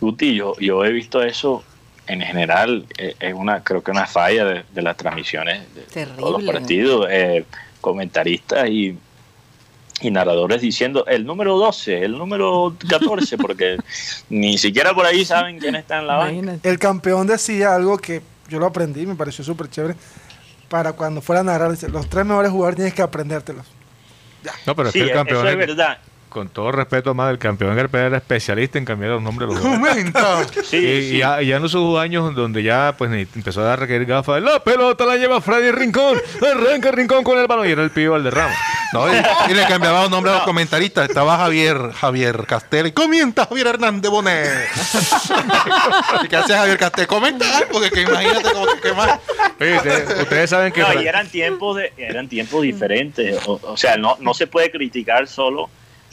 Guti, 0.00 0.34
yo, 0.34 0.54
yo 0.60 0.84
he 0.84 0.92
visto 0.92 1.22
eso 1.22 1.62
en 2.06 2.20
general. 2.20 2.86
eh, 2.98 3.14
Es 3.20 3.32
una, 3.34 3.62
creo 3.64 3.82
que 3.82 3.90
una 3.90 4.06
falla 4.06 4.44
de, 4.44 4.64
de 4.72 4.82
las 4.82 4.96
transmisiones 4.98 5.62
de 5.74 5.80
Terrible, 5.82 6.20
todos 6.20 6.42
los 6.42 6.52
partidos. 6.52 7.06
eh, 7.10 7.44
comentaristas 7.80 8.68
y, 8.68 8.98
y 10.02 10.10
narradores 10.10 10.60
diciendo 10.62 11.04
el 11.06 11.24
número 11.26 11.58
12, 11.58 12.04
el 12.04 12.12
número 12.12 12.74
14, 12.88 13.36
porque 13.38 13.76
ni 14.30 14.56
siquiera 14.58 14.94
por 14.94 15.04
ahí 15.06 15.24
saben 15.24 15.58
quién 15.58 15.74
está 15.76 15.98
en 15.98 16.06
la 16.06 16.16
banca. 16.16 16.56
El 16.62 16.78
campeón 16.78 17.26
decía 17.26 17.74
algo 17.74 17.98
que 17.98 18.22
yo 18.48 18.58
lo 18.58 18.66
aprendí, 18.66 19.06
me 19.06 19.14
pareció 19.14 19.44
súper 19.44 19.68
chévere. 19.68 19.94
Para 20.68 20.92
cuando 20.92 21.20
fuera 21.20 21.40
a 21.40 21.44
narrar, 21.44 21.70
dice, 21.72 21.88
los 21.88 22.08
tres 22.08 22.24
mejores 22.24 22.50
jugadores 22.52 22.76
tienes 22.76 22.94
que 22.94 23.02
aprendértelos. 23.02 23.66
No, 24.66 24.74
pero 24.76 24.88
es 24.88 24.92
Sí, 24.92 25.00
que 25.00 25.06
el 25.06 25.12
campeón. 25.12 25.40
eso 25.46 25.48
es 25.48 25.56
verdad. 25.66 25.98
Con 26.28 26.48
todo 26.48 26.70
respeto, 26.70 27.12
más 27.12 27.28
el 27.32 27.38
campeón 27.38 27.74
Gerper 27.74 28.04
era 28.04 28.16
especialista 28.18 28.78
en 28.78 28.84
cambiar 28.84 29.10
los 29.10 29.20
nombres 29.22 29.48
de 29.48 29.54
los 29.56 29.64
jugadores. 29.64 29.96
Comenta. 29.96 30.44
Sí, 30.62 30.76
y, 30.76 30.80
sí. 31.10 31.16
y 31.16 31.18
ya, 31.18 31.42
y 31.42 31.48
ya 31.48 31.56
en 31.56 31.64
esos 31.64 31.98
años 31.98 32.32
donde 32.36 32.62
ya 32.62 32.94
pues 32.96 33.10
ni- 33.10 33.26
empezó 33.34 33.68
a 33.68 33.74
requerir 33.74 34.06
gafas, 34.06 34.40
la 34.40 34.62
pelota 34.62 35.04
la 35.06 35.16
lleva 35.16 35.40
Freddy 35.40 35.72
Rincón, 35.72 36.16
arranca 36.40 36.92
Rincón 36.92 37.24
con 37.24 37.36
el 37.36 37.48
balón 37.48 37.66
y 37.68 37.72
era 37.72 37.82
el 37.82 37.90
pibe 37.90 38.10
Valderrama. 38.10 38.54
No, 38.92 39.06
y, 39.12 39.16
y 39.50 39.54
le 39.54 39.66
cambiaba 39.66 40.02
los 40.02 40.10
nombres 40.10 40.34
a 40.34 40.38
los 40.38 40.44
comentaristas. 40.44 41.08
Estaba 41.08 41.36
Javier, 41.36 41.92
Javier 41.92 42.44
Castel. 42.46 42.88
Y 42.88 42.92
comienza 42.92 43.46
Javier 43.46 43.68
Hernández 43.68 44.10
Bonet. 44.10 44.68
¿Y 46.24 46.28
qué 46.28 46.36
hace 46.36 46.54
Javier 46.54 46.78
Castel? 46.78 47.06
Comenta 47.06 47.58
algo, 47.58 47.80
que, 47.80 47.90
que 47.90 48.02
imagínate 48.02 48.52
como 48.52 48.66
que, 48.66 48.80
que 48.80 48.92
más. 48.92 49.18
Oye, 49.60 49.76
ustedes, 49.76 50.20
ustedes 50.20 50.50
saben 50.50 50.72
que 50.72 50.80
No, 50.80 51.00
y 51.00 51.06
eran 51.06 51.28
tiempos 51.28 51.76
de, 51.76 51.92
eran 51.96 52.28
tiempos 52.28 52.62
diferentes. 52.62 53.40
O, 53.46 53.60
o 53.62 53.76
sea, 53.76 53.96
no, 53.96 54.16
no 54.20 54.34
se 54.34 54.46
puede 54.46 54.70
criticar 54.70 55.28
solo 55.28 55.70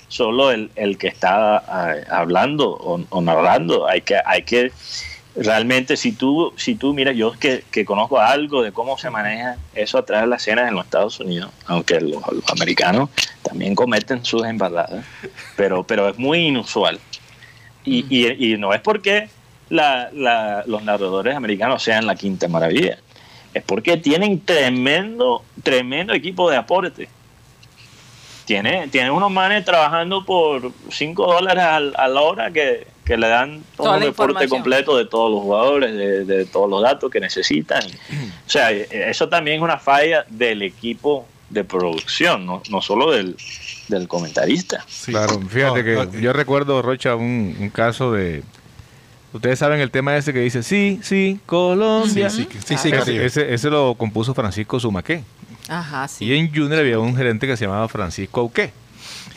solo 0.08 0.52
el, 0.52 0.72
el 0.76 0.98
que 0.98 1.08
está 1.08 1.58
ah, 1.58 1.96
hablando 2.10 2.70
o, 2.70 3.04
o 3.10 3.22
narrando. 3.22 3.88
Hay 3.88 4.02
que, 4.02 4.18
hay 4.26 4.44
que 4.44 4.72
realmente, 5.38 5.97
si 5.97 6.12
tú, 6.12 6.54
si 6.58 6.76
tú 6.76 6.93
mira, 6.93 7.12
yo 7.12 7.32
que, 7.34 7.63
que 7.71 7.86
conozco 7.86 8.19
algo 8.19 8.63
de 8.63 8.71
cómo 8.71 8.97
se 8.97 9.10
maneja 9.10 9.58
eso 9.76 9.97
atrás 10.00 10.21
de 10.21 10.28
las 10.28 10.41
escenas 10.41 10.67
en 10.69 10.76
los 10.76 10.86
Estados 10.86 11.19
Unidos, 11.19 11.52
aunque 11.67 12.00
los, 12.02 12.21
los 12.32 12.50
americanos 12.52 13.10
también 13.43 13.76
cometen 13.76 14.26
sus 14.26 14.43
embaradas, 14.45 15.06
pero, 15.56 15.84
pero 15.84 16.10
es 16.10 16.17
muy 16.17 16.39
inusual. 16.47 17.00
Y, 17.86 18.06
y, 18.10 18.54
y 18.54 18.58
no 18.58 18.73
es 18.73 18.82
porque 18.82 19.30
la- 19.69 20.10
la- 20.13 20.63
los 20.65 20.84
narradores 20.84 21.36
americanos 21.36 21.84
sean 21.84 22.06
la 22.06 22.15
quinta 22.15 22.47
maravilla, 22.47 22.97
es 23.54 23.63
porque 23.63 23.97
tienen 23.97 24.41
tremendo, 24.43 25.43
tremendo 25.63 26.13
equipo 26.13 26.50
de 26.50 26.58
aporte. 26.58 27.08
Tiene, 28.45 28.88
tiene 28.88 29.12
unos 29.12 29.30
manes 29.30 29.65
trabajando 29.65 30.23
por 30.23 30.71
5 30.89 31.26
dólares 31.34 31.63
al- 31.63 31.93
a 31.97 32.08
la 32.08 32.21
hora 32.21 32.52
que, 32.52 32.88
que 33.08 33.15
le 33.17 33.28
dan 33.30 33.63
todo 33.78 33.93
un 33.96 34.02
reporte 34.02 34.48
completo 34.50 34.98
de 34.98 35.06
todos 35.06 35.32
los 35.32 35.41
jugadores, 35.41 35.96
de, 35.96 36.26
de 36.26 36.46
todos 36.46 36.70
los 36.70 36.82
datos 36.84 37.10
que 37.10 37.20
necesitan. 37.22 37.82
O 37.86 38.50
sea, 38.50 38.72
eh, 38.74 38.88
eso 39.10 39.30
también 39.30 39.58
es 39.58 39.63
una 39.63 39.78
falla 39.80 40.26
del 40.30 40.62
equipo 40.62 41.26
de 41.50 41.63
producción, 41.63 42.46
no, 42.46 42.62
no 42.70 42.82
solo 42.82 43.12
del, 43.12 43.38
del 43.88 44.08
comentarista. 44.10 44.84
Sí. 44.88 45.12
Claro, 45.12 45.39
fíjate 45.39 45.96
No, 45.96 46.12
que 46.12 46.22
yo 46.22 46.34
recuerdo, 46.34 46.82
Rocha, 46.82 47.15
un, 47.15 47.56
un 47.60 47.70
caso 47.70 48.12
de... 48.12 48.43
Ustedes 49.34 49.60
saben 49.60 49.80
el 49.80 49.91
tema 49.91 50.17
ese 50.17 50.34
que 50.34 50.39
dice, 50.39 50.62
sí, 50.63 51.00
sí, 51.04 51.39
Colombia. 51.46 52.30
Sí, 52.30 52.48
sí, 52.52 52.60
sí, 52.65 52.78
sí, 52.78 52.89
ese, 52.91 53.26
ese- 53.26 53.54
ese 53.54 53.70
lo 53.70 53.96
compuso 53.96 54.34
Francisco 54.34 54.80
Zumaqué. 54.80 55.24
Ajá, 55.70 56.08
sí. 56.08 56.26
Y 56.26 56.34
en 56.38 56.48
Junior 56.54 56.80
había 56.80 57.00
un 57.00 57.15
gerente 57.15 57.46
que 57.48 57.56
se 57.56 57.65
llamaba 57.65 57.88
Francisco 57.88 58.41
Auqué. 58.41 58.72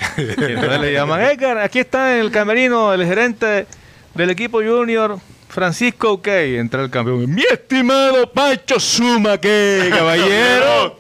Entonces 0.16 0.80
le 0.80 0.92
llaman, 0.92 1.20
Edgar, 1.20 1.58
aquí 1.58 1.78
está 1.78 2.14
en 2.14 2.20
el 2.20 2.30
camerino 2.30 2.92
el 2.92 3.04
gerente 3.04 3.66
del 4.14 4.30
equipo 4.30 4.62
Junior, 4.62 5.18
Francisco 5.48 6.08
Auqué. 6.08 6.50
Y 6.50 6.56
entra 6.56 6.82
el 6.82 6.90
campeón, 6.90 7.32
mi 7.34 7.42
estimado 7.42 8.30
Pacho 8.32 8.80
Zumaqué, 8.80 9.90
caballero. 9.90 10.98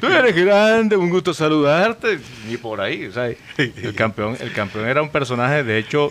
Tú 0.00 0.06
eres 0.06 0.34
grande, 0.34 0.96
un 0.96 1.10
gusto 1.10 1.34
saludarte. 1.34 2.18
Y 2.48 2.56
por 2.56 2.80
ahí, 2.80 3.06
o 3.06 3.22
el 3.58 3.94
campeón, 3.94 4.36
el 4.40 4.52
campeón 4.52 4.88
era 4.88 5.02
un 5.02 5.10
personaje, 5.10 5.64
de 5.64 5.78
hecho, 5.78 6.08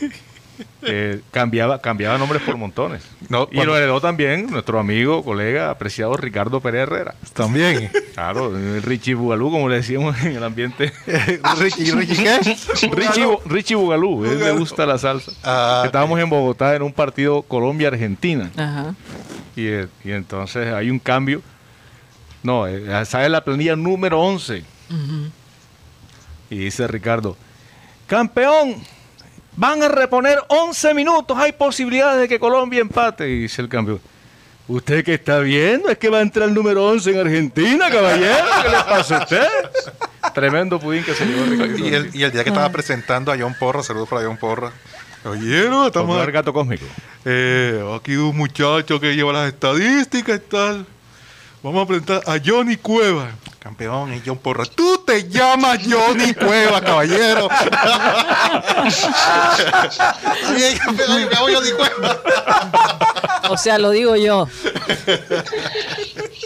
eh, 0.83 1.21
cambiaba, 1.31 1.79
cambiaba 1.81 2.17
nombres 2.17 2.41
por 2.43 2.57
montones. 2.57 3.03
No, 3.29 3.43
y 3.51 3.55
cuando- 3.55 3.65
lo 3.73 3.77
heredó 3.77 4.01
también 4.01 4.47
nuestro 4.49 4.79
amigo, 4.79 5.23
colega, 5.23 5.69
apreciado 5.69 6.15
Ricardo 6.17 6.59
Pérez 6.61 6.81
Herrera. 6.83 7.15
También. 7.33 7.91
Claro, 8.13 8.51
Richie 8.83 9.13
Bugalú, 9.15 9.51
como 9.51 9.69
le 9.69 9.77
decíamos 9.77 10.21
en 10.23 10.35
el 10.35 10.43
ambiente. 10.43 10.91
Richie, 11.59 11.91
Richie, 11.93 12.23
¿qué? 12.23 12.37
Richie, 12.91 13.25
Bu- 13.25 13.39
Richie 13.45 13.75
Bugalú, 13.75 14.25
él 14.25 14.39
le 14.39 14.51
gusta 14.51 14.85
la 14.85 14.97
salsa. 14.97 15.31
Ah, 15.43 15.83
Estábamos 15.85 16.19
en 16.19 16.29
Bogotá 16.29 16.75
en 16.75 16.81
un 16.81 16.91
partido 16.93 17.41
Colombia-Argentina. 17.43 18.51
Ajá. 18.57 18.95
Y, 19.55 19.67
eh, 19.67 19.87
y 20.03 20.11
entonces 20.11 20.73
hay 20.73 20.89
un 20.89 20.99
cambio. 20.99 21.41
No, 22.43 22.65
eh, 22.67 23.05
sale 23.05 23.29
la 23.29 23.43
planilla 23.43 23.75
número 23.75 24.19
11. 24.19 24.63
Y 26.49 26.57
dice 26.57 26.87
Ricardo, 26.87 27.37
campeón, 28.07 28.75
van 29.55 29.83
a 29.83 29.87
reponer 29.87 30.39
11 30.47 30.93
minutos, 30.93 31.37
hay 31.37 31.51
posibilidades 31.51 32.21
de 32.21 32.27
que 32.27 32.39
Colombia 32.39 32.81
empate. 32.81 33.29
Y 33.29 33.39
dice 33.41 33.61
el 33.61 33.69
campeón, 33.69 34.01
¿usted 34.67 35.03
qué 35.03 35.15
está 35.15 35.39
viendo? 35.39 35.89
Es 35.89 35.97
que 35.97 36.09
va 36.09 36.19
a 36.19 36.21
entrar 36.21 36.47
el 36.47 36.53
número 36.53 36.85
11 36.87 37.11
en 37.11 37.19
Argentina, 37.19 37.89
caballero. 37.89 38.45
¿Qué 38.63 38.69
le 38.69 38.83
pasa 38.83 39.17
a 39.17 39.23
usted? 39.23 39.47
Tremendo 40.33 40.79
pudín 40.79 41.03
que 41.03 41.13
se 41.13 41.25
llevó 41.25 41.45
Ricardo. 41.45 41.77
y, 41.77 41.93
el, 41.93 42.15
y 42.15 42.23
el 42.23 42.31
día 42.31 42.43
que 42.43 42.49
estaba 42.49 42.69
presentando 42.69 43.31
a 43.31 43.37
John 43.37 43.55
Porra, 43.59 43.83
saludos 43.83 44.07
para 44.09 44.25
John 44.25 44.37
Porra. 44.37 44.71
Oye, 45.23 45.69
no, 45.69 45.87
estamos 45.87 46.07
Popular 46.07 46.31
gato 46.31 46.51
cósmico. 46.51 46.85
Eh, 47.25 47.83
aquí 47.95 48.15
un 48.15 48.35
muchacho 48.35 48.99
que 48.99 49.15
lleva 49.15 49.31
las 49.31 49.49
estadísticas 49.49 50.37
y 50.37 50.49
tal. 50.49 50.85
Vamos 51.63 51.83
a 51.83 51.87
presentar 51.87 52.21
a 52.25 52.37
Johnny 52.43 52.77
Cueva. 52.77 53.29
Campeón, 53.59 54.11
es 54.13 54.23
John 54.25 54.39
Porra. 54.39 54.65
Tú 54.65 55.03
te 55.05 55.29
llamas 55.29 55.79
Johnny 55.87 56.33
Cueva, 56.33 56.81
caballero. 56.81 57.47
Oye, 60.55 60.79
campeón, 60.83 61.27
me 61.29 61.35
hago 61.35 61.47
Johnny 61.53 61.69
Cueva. 61.71 62.21
O 63.49 63.57
sea, 63.57 63.77
lo 63.77 63.91
digo 63.91 64.15
yo. 64.15 64.47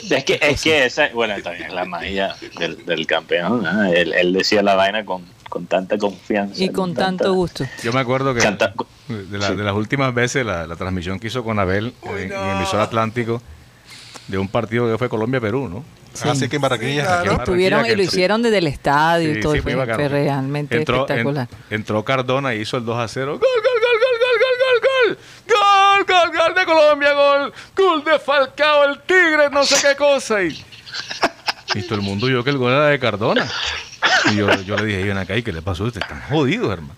Es 0.09 0.23
que, 0.25 0.37
es 0.41 0.61
que 0.61 0.85
esa, 0.85 1.07
bueno, 1.13 1.35
también 1.41 1.67
es 1.67 1.73
la 1.73 1.85
magia 1.85 2.35
del, 2.59 2.85
del 2.85 3.07
campeón. 3.07 3.63
¿no? 3.63 3.85
Él, 3.85 4.11
él 4.13 4.33
decía 4.33 4.61
la 4.61 4.75
vaina 4.75 5.05
con, 5.05 5.23
con 5.47 5.65
tanta 5.67 5.97
confianza. 5.97 6.61
Y 6.61 6.69
con 6.69 6.93
tanto 6.93 7.33
gusto. 7.33 7.65
Yo 7.81 7.93
me 7.93 8.01
acuerdo 8.01 8.33
que 8.33 8.41
Canta- 8.41 8.73
de, 9.07 9.37
la- 9.37 9.51
de 9.51 9.63
las 9.63 9.73
últimas 9.73 10.13
veces 10.13 10.45
la, 10.45 10.67
la 10.67 10.75
transmisión 10.75 11.17
que 11.19 11.27
hizo 11.27 11.45
con 11.45 11.59
Abel 11.59 11.93
en, 12.03 12.31
en 12.33 12.49
emisor 12.57 12.81
Atlántico 12.81 13.41
de 14.27 14.37
un 14.37 14.47
partido 14.47 14.91
que 14.91 14.97
fue 14.97 15.09
Colombia-Perú, 15.09 15.67
¿no? 15.69 15.83
Así 16.29 16.47
que 16.47 16.55
en 16.55 16.61
Barranquilla. 16.61 17.03
claro. 17.03 17.19
Aquí 17.21 17.29
en 17.29 17.39
Estuvieron 17.41 17.85
y 17.85 17.95
lo 17.95 18.01
hicieron 18.03 18.41
desde 18.41 18.59
el 18.59 18.67
estadio 18.67 19.33
Sí, 19.33 19.39
y 19.39 19.41
todo. 19.41 19.53
sí, 19.53 19.61
fue, 19.61 19.75
realmente 19.85 20.77
entró, 20.77 21.01
espectacular. 21.01 21.47
en- 21.69 21.75
entró 21.75 22.03
Cardona 22.05 22.55
y 22.55 22.61
hizo 22.61 22.77
el 22.77 22.85
2 22.85 22.97
a 22.97 23.07
0. 23.07 23.31
Gol, 23.33 23.39
gol, 23.41 23.61
gol, 23.63 23.99
gol, 23.99 24.19
gol, 24.21 24.37
gol, 24.39 25.17
gol, 25.17 25.17
gol. 25.17 25.17
Gol, 25.47 26.05
gol, 26.31 26.37
gol 26.37 26.55
de 26.55 26.65
Colombia, 26.65 27.13
gol. 27.13 27.53
Gol 27.75 28.03
de 28.05 28.19
Falcao, 28.19 28.85
el 28.85 29.01
Tigre, 29.01 29.49
no 29.51 29.63
sé 29.65 29.75
qué 29.87 29.95
cosa. 29.97 30.41
Y, 30.43 30.57
y 31.75 31.81
todo 31.83 31.95
el 31.95 32.01
mundo 32.01 32.27
vio 32.27 32.43
que 32.43 32.49
el 32.51 32.57
gol 32.57 32.71
era 32.71 32.87
de 32.87 32.97
Cardona. 32.99 33.45
Y 34.31 34.35
yo, 34.37 34.49
yo 34.61 34.77
le 34.77 34.85
dije, 34.85 35.03
ven 35.03 35.17
acá, 35.17 35.35
¿y 35.35 35.43
qué 35.43 35.51
le 35.51 35.61
pasó? 35.61 35.83
Ustedes 35.83 36.03
están 36.09 36.21
jodidos, 36.29 36.71
hermano. 36.71 36.95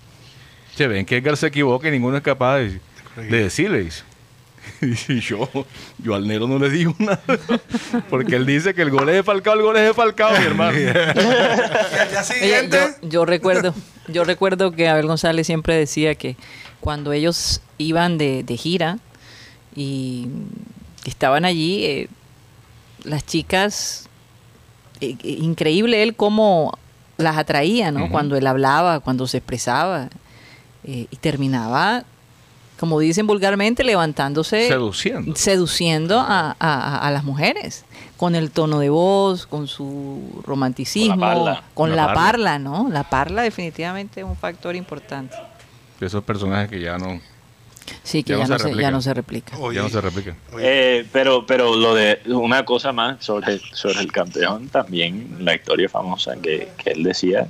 Che, 0.76 0.88
ven 0.88 1.06
que 1.08 1.18
Edgar 1.18 1.36
se 1.38 1.48
equivoca 1.48 1.88
y 1.88 1.92
ninguno 1.92 2.18
es 2.18 2.24
capaz 2.24 2.58
de, 2.58 2.80
de 3.16 3.44
decirle. 3.44 3.80
dice. 3.84 4.04
Y 5.10 5.20
yo, 5.20 5.50
yo 5.98 6.16
al 6.16 6.28
Nero 6.28 6.48
no 6.48 6.60
le 6.60 6.70
digo 6.70 6.96
nada. 7.00 7.20
Porque 8.10 8.36
él 8.36 8.46
dice 8.46 8.74
que 8.74 8.82
el 8.82 8.92
gol 8.92 9.10
es 9.10 9.16
de 9.16 9.24
Falcao, 9.24 9.54
el 9.54 9.62
gol 9.62 9.78
es 9.78 9.84
de 9.84 9.94
Falcao, 9.94 10.38
mi 10.38 10.46
hermano. 10.46 10.78
Y 10.78 10.86
al 10.86 10.94
día 10.94 12.22
Oye, 12.22 12.24
siguiente, 12.24 12.78
yo, 13.02 13.10
yo 13.10 13.26
recuerdo, 13.26 13.74
yo 14.08 14.24
recuerdo 14.24 14.72
que 14.72 14.88
Abel 14.88 15.08
González 15.08 15.48
siempre 15.48 15.76
decía 15.76 16.16
que 16.16 16.36
cuando 16.80 17.12
ellos 17.12 17.62
iban 17.78 18.18
de, 18.18 18.44
de 18.44 18.58
gira 18.58 19.00
y 19.76 20.28
estaban 21.06 21.46
allí, 21.46 21.86
eh, 21.86 22.10
las 23.04 23.26
chicas, 23.26 24.08
eh, 25.00 25.16
eh, 25.24 25.38
increíble 25.40 26.04
él 26.04 26.16
cómo 26.16 26.78
las 27.18 27.38
atraía, 27.38 27.92
¿no? 27.92 28.10
Cuando 28.12 28.36
él 28.36 28.46
hablaba, 28.46 29.00
cuando 29.00 29.26
se 29.28 29.38
expresaba 29.38 30.10
eh, 30.84 31.08
y 31.10 31.16
terminaba, 31.16 32.04
como 32.80 33.00
dicen 33.00 33.26
vulgarmente, 33.28 33.84
levantándose 33.84 34.68
Seduciendo. 34.68 35.36
seduciendo 35.36 36.20
a, 36.20 36.56
a- 36.60 37.08
a 37.08 37.12
las 37.12 37.24
mujeres 37.24 37.86
con 38.18 38.36
el 38.36 38.52
tono 38.52 38.80
de 38.80 38.90
voz, 38.90 39.46
con 39.48 39.68
su 39.68 40.42
romanticismo, 40.46 41.16
Con 41.16 41.20
la 41.22 41.34
parla. 41.36 41.64
con 41.74 41.90
La 41.92 41.96
la, 41.96 42.06
parla. 42.08 42.22
parla. 42.22 42.60
¿no? 42.60 42.90
La 42.92 43.04
parla 43.10 43.42
definitivamente 43.44 44.22
es 44.22 44.26
un 44.26 44.36
factor 44.36 44.76
importante. 44.76 45.36
De 46.00 46.06
esos 46.08 46.24
personajes 46.24 46.70
que 46.70 46.80
ya 46.80 46.98
no, 46.98 47.20
Sí, 48.04 48.22
que 48.24 48.34
Ya 48.34 48.40
ya, 48.40 48.48
no 48.48 48.48
se 48.48 48.60
se, 48.60 48.64
replica. 48.68 48.82
ya 48.82 48.92
no 48.92 49.02
se 49.02 49.14
replica. 49.14 49.58
Oye, 49.60 49.78
ya 49.78 49.84
no 49.84 49.90
se 49.90 50.02
replican. 50.02 50.36
Eh, 50.60 51.08
pero, 51.14 51.46
pero 51.46 51.74
lo 51.76 51.96
de 51.96 52.20
una 52.28 52.66
cosa 52.66 52.92
más 52.92 53.24
sobre, 53.24 53.60
sobre 53.74 54.02
el 54.02 54.12
campeón, 54.12 54.68
también 54.68 55.38
la 55.40 55.56
historia 55.56 55.88
famosa 55.88 56.36
que, 56.36 56.70
que 56.84 56.90
él 56.92 57.04
decía, 57.04 57.48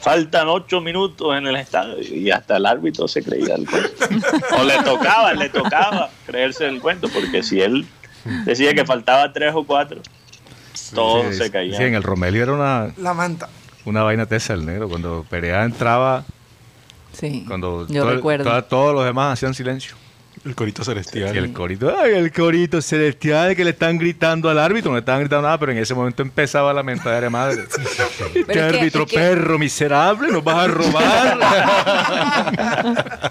faltan 0.00 0.48
ocho 0.48 0.80
minutos 0.80 1.36
en 1.36 1.46
el 1.46 1.56
estadio 1.56 1.96
y 2.02 2.30
hasta 2.30 2.56
el 2.56 2.66
árbitro 2.66 3.06
se 3.08 3.22
creía 3.22 3.54
el 3.54 3.66
cuento. 3.68 4.06
O 4.58 4.64
le 4.64 4.82
tocaba, 4.82 5.32
le 5.34 5.48
tocaba 5.48 6.10
creerse 6.26 6.66
el 6.66 6.80
cuento, 6.80 7.08
porque 7.08 7.42
si 7.42 7.60
él 7.60 7.86
decía 8.44 8.74
que 8.74 8.84
faltaba 8.84 9.32
tres 9.32 9.52
o 9.54 9.64
cuatro, 9.64 10.00
todo 10.94 11.30
Sí, 11.30 11.38
se 11.38 11.50
caía. 11.50 11.76
sí, 11.76 11.82
en 11.84 11.94
el 11.94 12.02
Romelio 12.02 12.42
era 12.42 12.52
una, 12.52 12.92
la 12.96 13.14
manta. 13.14 13.48
una 13.84 14.02
vaina 14.02 14.26
tesa 14.26 14.54
el 14.54 14.64
negro. 14.66 14.88
Cuando 14.88 15.24
Perea 15.28 15.64
entraba, 15.64 16.24
Sí, 17.12 17.44
cuando 17.46 17.86
yo 17.88 18.02
todo- 18.02 18.14
recuerdo. 18.14 18.44
toda- 18.44 18.62
todos 18.62 18.94
los 18.94 19.04
demás 19.04 19.34
hacían 19.34 19.52
silencio. 19.54 19.94
El 20.44 20.54
corito 20.54 20.82
celestial. 20.84 21.34
Y 21.34 21.38
el 21.38 21.52
corito, 21.52 21.94
ay, 21.98 22.12
el 22.14 22.32
corito 22.32 22.80
celestial 22.80 23.54
que 23.54 23.62
le 23.64 23.70
están 23.70 23.98
gritando 23.98 24.48
al 24.48 24.58
árbitro, 24.58 24.90
no 24.90 24.96
le 24.96 25.00
estaban 25.00 25.20
gritando 25.20 25.42
nada, 25.42 25.58
pero 25.58 25.72
en 25.72 25.78
ese 25.78 25.94
momento 25.94 26.22
empezaba 26.22 26.72
la 26.72 26.82
mentadera 26.82 27.22
de 27.22 27.30
madre. 27.30 27.64
Este 28.34 28.60
árbitro 28.60 29.06
que- 29.06 29.16
perro 29.16 29.58
miserable, 29.58 30.30
nos 30.32 30.42
vas 30.42 30.56
a 30.56 30.66
robar. 30.68 31.38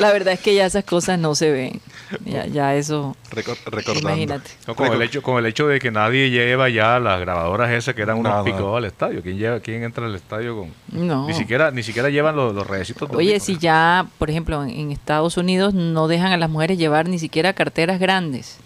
La 0.00 0.12
verdad 0.12 0.32
es 0.34 0.40
que 0.40 0.54
ya 0.54 0.66
esas 0.66 0.84
cosas 0.84 1.18
no 1.18 1.34
se 1.34 1.50
ven. 1.50 1.80
Ya, 2.24 2.46
ya 2.46 2.74
eso, 2.74 3.16
recordando. 3.30 4.00
imagínate. 4.00 4.50
No, 4.66 4.74
con, 4.74 4.92
el 4.92 5.00
hecho, 5.02 5.22
con 5.22 5.38
el 5.38 5.46
hecho 5.46 5.68
de 5.68 5.78
que 5.78 5.90
nadie 5.92 6.30
lleva 6.30 6.68
ya 6.68 6.98
las 6.98 7.20
grabadoras 7.20 7.70
esas 7.70 7.94
que 7.94 8.02
eran 8.02 8.18
unos 8.18 8.44
picados 8.44 8.76
al 8.76 8.84
estadio. 8.86 9.22
¿Quién, 9.22 9.38
lleva, 9.38 9.60
¿Quién 9.60 9.84
entra 9.84 10.06
al 10.06 10.14
estadio 10.16 10.56
con...? 10.56 10.72
No. 11.06 11.26
Ni 11.28 11.34
siquiera, 11.34 11.70
ni 11.70 11.82
siquiera 11.84 12.08
llevan 12.10 12.34
los, 12.34 12.52
los 12.54 12.66
Oye, 13.14 13.38
si 13.40 13.58
ya, 13.58 14.06
por 14.18 14.28
ejemplo, 14.30 14.62
en- 14.64 14.70
en 14.70 14.90
Estados 14.92 15.36
Unidos 15.36 15.74
no 15.74 16.08
dejan 16.08 16.32
a 16.32 16.36
las 16.36 16.50
mujeres 16.50 16.78
llevar 16.78 17.08
ni 17.08 17.18
siquiera 17.18 17.52
carteras 17.52 18.00
grandes. 18.00 18.58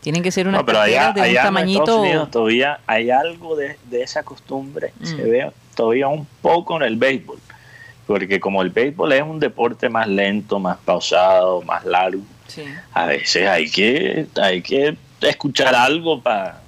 Tienen 0.00 0.22
que 0.24 0.32
ser 0.32 0.48
unas 0.48 0.62
No, 0.62 0.66
pero 0.66 0.80
allá, 0.80 1.12
de 1.12 1.20
un 1.20 1.26
allá 1.26 1.26
en 1.26 1.30
Estados 1.36 1.44
tamañito. 1.54 2.00
Unidos 2.00 2.30
todavía 2.32 2.80
hay 2.88 3.10
algo 3.10 3.54
de, 3.54 3.76
de 3.88 4.02
esa 4.02 4.24
costumbre. 4.24 4.92
Se 5.04 5.14
Mm. 5.14 5.30
ve 5.30 5.52
todavía 5.76 6.08
un 6.08 6.26
poco 6.40 6.76
en 6.78 6.82
el 6.82 6.96
béisbol. 6.96 7.38
Porque 8.12 8.38
como 8.40 8.60
el 8.60 8.68
béisbol 8.68 9.10
es 9.14 9.22
un 9.22 9.40
deporte 9.40 9.88
más 9.88 10.06
lento, 10.06 10.58
más 10.58 10.76
pausado, 10.84 11.62
más 11.62 11.82
largo, 11.86 12.20
Sí. 12.46 12.62
a 12.92 13.06
veces 13.06 13.48
hay 13.48 13.70
que, 13.70 14.26
hay 14.38 14.60
que 14.60 14.98
escuchar 15.22 15.74
algo 15.74 16.20
pa- 16.20 16.60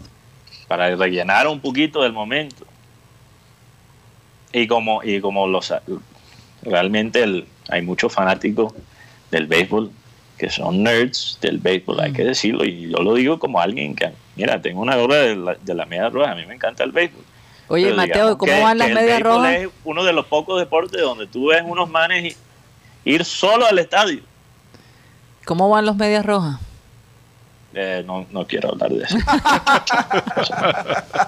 para 0.67 0.97
rellenar 0.97 1.47
un 1.47 1.61
poquito 1.61 2.03
del 2.03 2.15
momento. 2.15 2.65
Y 4.55 4.67
como, 4.67 5.03
y 5.05 5.21
como 5.21 5.47
los 5.47 5.75
realmente 6.63 7.23
el- 7.23 7.45
hay 7.69 7.83
muchos 7.83 8.11
fanáticos 8.11 8.73
del 9.31 9.47
béisbol 9.47 9.91
que 10.39 10.49
son 10.49 10.83
nerds 10.83 11.37
del 11.43 11.59
béisbol, 11.59 12.01
hay 12.01 12.13
que 12.15 12.25
decirlo, 12.25 12.65
y 12.65 12.89
yo 12.89 13.03
lo 13.03 13.13
digo 13.15 13.39
como 13.39 13.61
alguien 13.61 13.95
que, 13.95 14.11
mira, 14.37 14.63
tengo 14.63 14.81
una 14.81 14.97
gorra 14.97 15.17
de 15.17 15.37
la, 15.37 15.55
de 15.57 15.75
la 15.75 15.85
media 15.85 16.09
roja, 16.09 16.31
a 16.33 16.35
mí 16.37 16.47
me 16.47 16.55
encanta 16.55 16.85
el 16.85 16.93
béisbol. 16.93 17.23
Oye, 17.69 17.85
Pero 17.87 17.97
Mateo, 17.97 18.39
¿cómo 18.39 18.53
que- 18.53 18.61
van 18.63 18.79
las 18.79 18.91
medias 18.91 19.21
rojas? 19.23 19.55
Es 19.55 19.69
uno 19.85 20.05
de 20.05 20.13
los 20.13 20.27
pocos 20.27 20.59
deportes 20.61 21.01
donde 21.01 21.27
tú 21.27 21.47
ves 21.49 21.63
unos 21.65 21.89
manes 21.89 22.37
ir 23.05 23.25
solo 23.25 23.67
al 23.67 23.79
estadio. 23.79 24.21
¿Cómo 25.47 25.69
van 25.69 25.85
los 25.87 25.97
medias 25.97 26.25
rojas? 26.25 26.59
Eh, 27.75 28.05
no, 28.07 28.25
no 28.31 28.47
quiero 28.47 28.71
hablar 28.71 28.91
de 28.91 29.03
eso. 29.05 29.17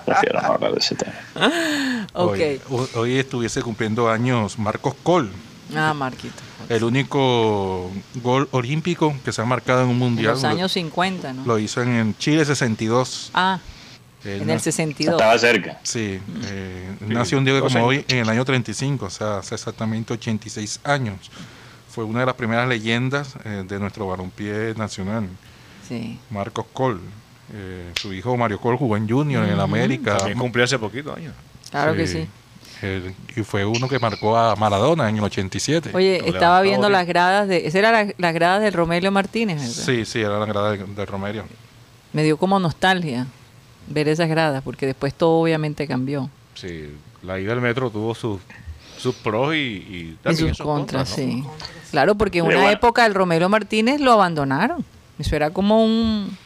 Prefiero 0.04 0.40
no 0.42 0.48
hablar 0.52 0.72
de 0.72 0.78
ese 0.78 0.94
tema. 0.94 1.12
Ok. 2.12 2.38
Hoy, 2.70 2.88
hoy 2.94 3.18
estuviese 3.18 3.60
cumpliendo 3.62 4.08
años 4.08 4.58
Marcos 4.58 4.94
Col, 5.02 5.30
Ah, 5.74 5.92
Marquito. 5.92 6.34
el 6.68 6.84
único 6.84 7.90
gol 8.22 8.48
olímpico 8.52 9.14
que 9.24 9.32
se 9.32 9.42
ha 9.42 9.44
marcado 9.44 9.82
en 9.82 9.86
un 9.88 9.92
En 9.94 9.98
mundial. 9.98 10.32
los 10.34 10.44
años 10.44 10.72
50, 10.72 11.32
¿no? 11.34 11.44
Lo 11.44 11.58
hizo 11.58 11.82
en, 11.82 11.88
en 11.90 12.16
Chile 12.16 12.44
62. 12.44 13.30
Ah, 13.34 13.58
Él 14.26 14.42
en 14.42 14.50
el 14.50 14.60
62. 14.60 15.14
Estaba 15.14 15.38
cerca. 15.38 15.78
Sí, 15.82 16.18
eh, 16.46 16.88
nació 17.06 17.38
un 17.38 17.44
día 17.44 17.54
como 17.60 17.70
años. 17.70 17.82
hoy 17.88 18.04
en 18.08 18.18
el 18.18 18.28
año 18.28 18.44
35, 18.44 19.06
o 19.06 19.10
sea, 19.10 19.38
hace 19.38 19.54
exactamente 19.54 20.12
86 20.12 20.80
años. 20.84 21.30
Fue 21.88 22.04
una 22.04 22.20
de 22.20 22.26
las 22.26 22.34
primeras 22.34 22.68
leyendas 22.68 23.34
eh, 23.44 23.64
de 23.66 23.78
nuestro 23.78 24.06
balompié 24.08 24.74
nacional, 24.76 25.28
Sí. 25.88 26.18
Marcos 26.30 26.66
Col. 26.72 27.00
Eh, 27.54 27.92
su 28.00 28.12
hijo 28.12 28.36
Mario 28.36 28.60
Col 28.60 28.76
jugó 28.76 28.96
en 28.96 29.08
Junior, 29.08 29.44
en 29.44 29.50
el 29.52 29.60
América. 29.60 30.16
También 30.18 30.38
cumplió 30.38 30.64
hace 30.64 30.78
poquito 30.78 31.14
años. 31.14 31.32
Claro 31.70 31.94
que 31.94 32.06
sí. 32.06 32.26
Y 33.36 33.42
fue 33.42 33.64
uno 33.64 33.88
que 33.88 33.98
marcó 33.98 34.36
a 34.36 34.54
Maradona 34.56 35.08
en 35.08 35.16
el 35.16 35.24
87. 35.24 35.90
Oye, 35.94 36.20
Lo 36.20 36.26
estaba 36.26 36.60
viendo 36.60 36.90
las 36.90 37.06
gradas 37.06 37.48
de... 37.48 37.58
Esas 37.66 37.76
eran 37.76 38.08
la- 38.08 38.14
las 38.18 38.34
gradas 38.34 38.60
del 38.62 38.72
Romelio 38.74 39.10
Martínez, 39.12 39.58
¿verdad? 39.60 39.72
Sí, 39.72 40.04
sí, 40.04 40.20
era 40.20 40.38
la 40.38 40.44
grada 40.46 40.72
de, 40.72 40.78
de 40.84 41.06
Romerio. 41.06 41.44
Me 42.12 42.22
dio 42.24 42.36
como 42.36 42.58
nostalgia 42.58 43.26
ver 43.88 44.08
esas 44.08 44.28
gradas, 44.28 44.62
porque 44.62 44.86
después 44.86 45.14
todo 45.14 45.40
obviamente 45.40 45.86
cambió. 45.86 46.30
Sí, 46.54 46.90
la 47.22 47.38
ida 47.38 47.52
al 47.52 47.60
metro 47.60 47.90
tuvo 47.90 48.14
sus, 48.14 48.40
sus 48.98 49.14
pros 49.14 49.54
y, 49.54 50.16
y 50.26 50.34
sus 50.36 50.58
contras, 50.58 51.10
¿no? 51.10 51.16
sí. 51.16 51.44
Claro, 51.90 52.14
porque 52.16 52.38
en 52.40 52.46
una 52.46 52.56
bueno. 52.56 52.70
época 52.70 53.06
el 53.06 53.14
Romelio 53.14 53.48
Martínez 53.48 54.00
lo 54.00 54.12
abandonaron. 54.12 54.84
Eso 55.18 55.34
era 55.36 55.50
como 55.50 55.82
un, 55.84 56.36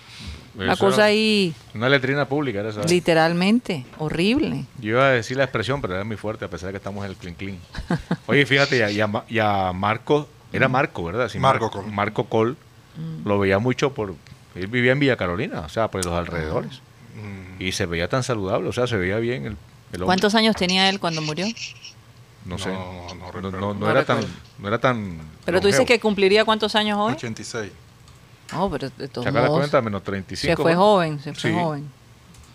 una 0.57 0.75
Eso 0.75 0.85
cosa 0.87 1.05
ahí, 1.05 1.55
Una 1.75 1.89
letrina 1.89 2.27
pública, 2.29 2.61
era 2.61 2.69
esa. 2.71 2.83
literalmente, 2.85 3.85
horrible. 3.99 4.67
Yo 4.81 4.91
iba 4.91 5.07
a 5.07 5.11
decir 5.11 5.37
la 5.37 5.45
expresión, 5.45 5.81
pero 5.81 5.95
era 5.95 6.05
muy 6.05 6.17
fuerte, 6.17 6.45
a 6.45 6.49
pesar 6.49 6.69
de 6.69 6.73
que 6.75 6.77
estamos 6.77 7.05
en 7.05 7.11
el 7.11 7.17
clean 7.17 7.35
clean. 7.35 7.59
Oye, 8.27 8.47
fíjate, 8.47 8.79
y 8.79 8.83
a, 8.83 8.91
y 8.91 9.01
a 9.01 9.07
Ma- 9.07 9.25
y 9.29 9.39
a 9.39 9.73
Marco, 9.73 10.29
era 10.53 10.69
Marco, 10.69 11.05
¿verdad? 11.05 11.29
Sí, 11.29 11.39
Marco 11.39 11.65
Mar- 11.67 11.73
Col. 11.85 11.93
Marco 11.93 12.25
Col, 12.27 12.57
lo 13.25 13.39
veía 13.39 13.59
mucho 13.59 13.93
por... 13.95 14.15
Él 14.55 14.67
vivía 14.67 14.93
en 14.93 14.99
Villa 15.01 15.17
Carolina, 15.17 15.61
o 15.61 15.69
sea, 15.69 15.89
por 15.89 16.05
los 16.05 16.13
alrededores. 16.15 16.81
Y 17.61 17.71
se 17.73 17.87
veía 17.87 18.09
tan 18.09 18.23
saludable, 18.25 18.69
o 18.69 18.73
sea, 18.73 18.87
se 18.89 18.97
veía 18.97 19.19
bien 19.19 19.43
el, 19.45 19.53
el 19.53 19.57
hombre. 19.95 20.07
¿Cuántos 20.07 20.35
años 20.35 20.57
tenía 20.57 20.89
él 20.89 20.99
cuando 20.99 21.23
murió? 21.23 21.47
No, 21.47 22.57
No 22.57 22.59
sé. 22.59 22.71
no 22.71 23.07
No, 23.09 23.15
no, 23.15 23.27
recuerdo. 23.31 23.51
no 23.61 23.75
No 23.75 23.91
era 23.91 24.05
tan, 24.05 24.21
no 24.59 24.67
era 24.69 24.79
tan... 24.79 25.19
Pero 25.45 25.61
tú 25.61 25.67
dices 25.69 25.81
longevo. 25.81 25.95
que 25.97 26.01
cumpliría 26.01 26.45
cuántos 26.45 26.75
años 26.75 26.99
hoy. 26.99 27.13
86. 27.13 27.71
No, 28.53 28.69
pero 28.71 28.91
de 28.91 29.07
todos 29.09 29.25
Saca 29.27 29.41
la 29.43 29.47
modos, 29.47 29.61
cuenta, 29.61 29.81
menos 29.83 30.03
35. 30.03 30.57
se 30.57 30.63
fue 30.63 30.75
joven, 30.75 31.21
se 31.21 31.33
fue 31.35 31.51
Sí, 31.53 31.57
joven. 31.57 31.91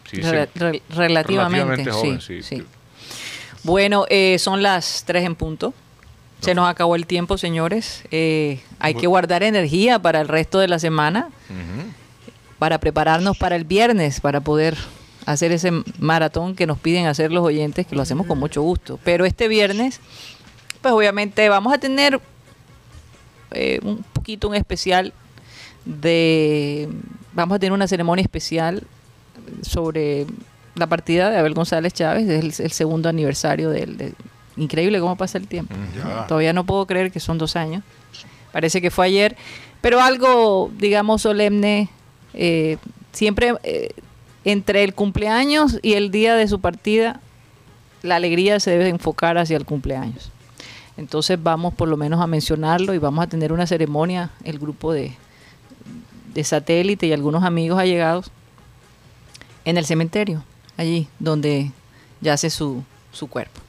Sí, 0.10 0.18
sí. 0.18 0.22
Re- 0.24 0.50
re- 0.56 0.82
relativamente, 0.90 1.64
Relativamente 1.66 1.92
joven, 1.92 2.20
sí, 2.22 2.44
sí. 2.44 2.58
sí. 2.58 2.66
Bueno, 3.64 4.06
eh, 4.10 4.38
son 4.40 4.62
las 4.62 5.04
3 5.06 5.24
en 5.24 5.36
punto. 5.36 5.74
Se 6.42 6.54
nos 6.54 6.70
acabó 6.70 6.96
el 6.96 7.08
tiempo, 7.08 7.38
señores. 7.40 8.04
Eh, 8.12 8.62
hay 8.80 8.94
que 8.94 9.08
guardar 9.08 9.42
energía 9.42 9.98
para 10.00 10.22
el 10.22 10.28
resto 10.28 10.60
de 10.60 10.68
la 10.68 10.78
semana, 10.80 11.30
Ujú. 11.50 11.75
Para 12.66 12.80
prepararnos 12.80 13.38
para 13.38 13.56
el 13.56 13.64
viernes, 13.64 14.20
para 14.20 14.42
poder 14.42 14.76
hacer 15.28 15.52
ese 15.52 15.72
maratón 16.00 16.56
que 16.56 16.66
nos 16.66 16.80
piden 16.80 17.06
hacer 17.06 17.32
los 17.32 17.44
oyentes, 17.44 17.86
que 17.86 17.96
lo 17.96 18.02
hacemos 18.02 18.26
con 18.26 18.40
mucho 18.40 18.64
gusto. 18.64 19.00
Pero 19.04 19.24
este 19.24 19.48
viernes, 19.48 20.00
pues 20.82 20.92
obviamente 20.92 21.48
vamos 21.48 21.72
a 21.72 21.78
tener 21.78 22.20
eh, 23.52 23.80
un 23.84 24.04
poquito 24.14 24.48
un 24.48 24.56
especial 24.56 25.14
de... 25.86 26.90
Vamos 27.34 27.56
a 27.56 27.60
tener 27.60 27.72
una 27.72 27.88
ceremonia 27.88 28.24
especial 28.24 28.82
sobre 29.62 30.26
la 30.74 30.88
partida 30.88 31.30
de 31.30 31.38
Abel 31.38 31.54
González 31.54 31.94
Chávez, 31.94 32.28
es 32.28 32.60
el, 32.60 32.66
el 32.66 32.72
segundo 32.72 33.10
aniversario 33.10 33.70
del... 33.70 33.98
de- 33.98 34.14
increíble 34.58 35.00
cómo 35.00 35.18
pasa 35.18 35.38
el 35.38 35.48
tiempo. 35.48 35.76
Ya. 35.96 36.26
Todavía 36.26 36.52
no 36.52 36.64
puedo 36.64 36.88
creer 36.88 37.12
que 37.12 37.20
son 37.20 37.38
dos 37.38 37.56
años. 37.56 37.84
Parece 38.52 38.82
que 38.82 38.90
fue 38.90 39.06
ayer. 39.06 39.38
Pero 39.82 40.02
algo, 40.02 40.72
digamos, 40.80 41.22
solemne, 41.22 41.90
eh, 42.36 42.78
siempre 43.14 43.54
eh, 43.64 43.90
entre 44.44 44.84
el 44.84 44.94
cumpleaños 44.94 45.80
y 45.82 45.94
el 45.94 46.12
día 46.12 46.36
de 46.36 46.48
su 46.48 46.60
partida, 46.60 47.20
la 48.04 48.18
alegría 48.18 48.60
se 48.60 48.72
debe 48.72 48.90
enfocar 48.90 49.38
hacia 49.38 49.58
el 49.58 49.66
cumpleaños. 49.66 50.32
Entonces 50.98 51.42
vamos 51.42 51.74
por 51.74 51.88
lo 51.90 51.98
menos 51.98 52.22
a 52.22 52.28
mencionarlo 52.28 52.94
y 52.94 53.00
vamos 53.00 53.24
a 53.24 53.28
tener 53.28 53.52
una 53.52 53.66
ceremonia, 53.68 54.30
el 54.44 54.60
grupo 54.60 54.94
de, 54.94 55.14
de 56.34 56.44
satélite 56.44 57.08
y 57.08 57.14
algunos 57.14 57.44
amigos 57.44 57.80
allegados, 57.80 58.32
en 59.66 59.78
el 59.78 59.86
cementerio, 59.86 60.44
allí 60.78 61.08
donde 61.20 61.72
yace 62.22 62.50
su, 62.50 62.84
su 63.12 63.28
cuerpo. 63.28 63.60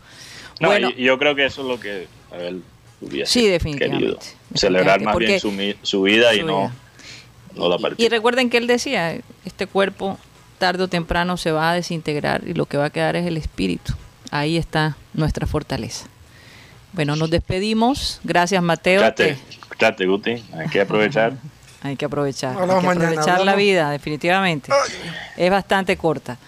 No, 0.61 0.69
bueno, 0.69 0.91
yo 0.91 1.19
creo 1.19 1.35
que 1.35 1.47
eso 1.47 1.63
es 1.63 1.69
lo 1.69 1.81
que 1.81 2.07
Abel 2.31 2.63
hubiese 3.01 3.33
Sí, 3.33 3.47
definitivamente. 3.47 4.05
querido. 4.05 4.19
Celebrar 4.55 5.01
Definitivamente, 5.01 5.43
más 5.47 5.53
bien 5.55 5.77
su, 5.81 5.87
su 5.89 6.03
vida 6.03 6.35
y 6.35 6.41
su 6.41 6.47
no, 6.47 6.59
vida. 6.59 6.69
no 6.69 6.86
la 7.57 7.77
Y- 7.77 7.83
partida. 7.83 8.07
Y 8.07 8.09
recuerden 8.09 8.51
que 8.51 8.59
él 8.59 8.67
decía, 8.67 9.19
este 9.45 9.67
cuerpo 9.67 10.19
tarde 10.59 10.85
o 10.85 10.89
temprano 10.89 11.37
se 11.37 11.51
va 11.53 11.71
a 11.71 11.75
desintegrar 11.75 12.43
y 12.47 12.55
lo 12.55 12.67
que 12.67 12.77
va 12.77 12.87
a 12.87 12.91
quedar 12.91 13.17
es 13.17 13.27
el 13.27 13.37
espíritu. 13.37 13.93
Ahí 14.31 14.57
está 14.57 14.97
nuestra 15.15 15.47
fortaleza. 15.47 16.07
Bueno, 16.93 17.15
nos 17.17 17.31
despedimos. 17.31 18.21
Gracias, 18.25 18.63
Mateo. 18.63 19.03
Que 19.15 19.37
escuchate, 19.51 20.07
Guti, 20.07 20.43
hay 20.57 20.69
que 20.71 20.81
aprovechar. 20.81 21.35
hay 21.83 21.97
que 21.97 22.07
aprovechar. 22.07 22.53
Hay 22.57 22.63
Hablamos 22.63 22.83
que 22.83 22.87
mañana, 22.89 23.09
aprovechar 23.11 23.45
la 23.45 23.55
vida, 23.55 23.91
definitivamente. 23.91 24.73
Es 25.37 25.51
bastante 25.51 25.97
corta. 25.97 26.39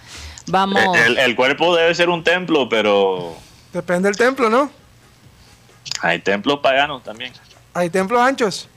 Vamos. 0.47 0.97
El, 0.97 1.19
el 1.19 1.37
cuerpo 1.37 1.77
debe 1.77 1.95
ser 1.95 2.09
un 2.09 2.25
templo, 2.25 2.69
pero 2.69 3.37
Depende 3.73 4.09
del 4.09 4.17
templo, 4.17 4.49
¿no? 4.49 4.71
hay 6.01 6.21
templos 6.21 6.61
paganos 6.61 7.03
también. 7.05 7.33
Hay 7.75 7.91
templos 7.91 8.21
anchos. 8.21 8.69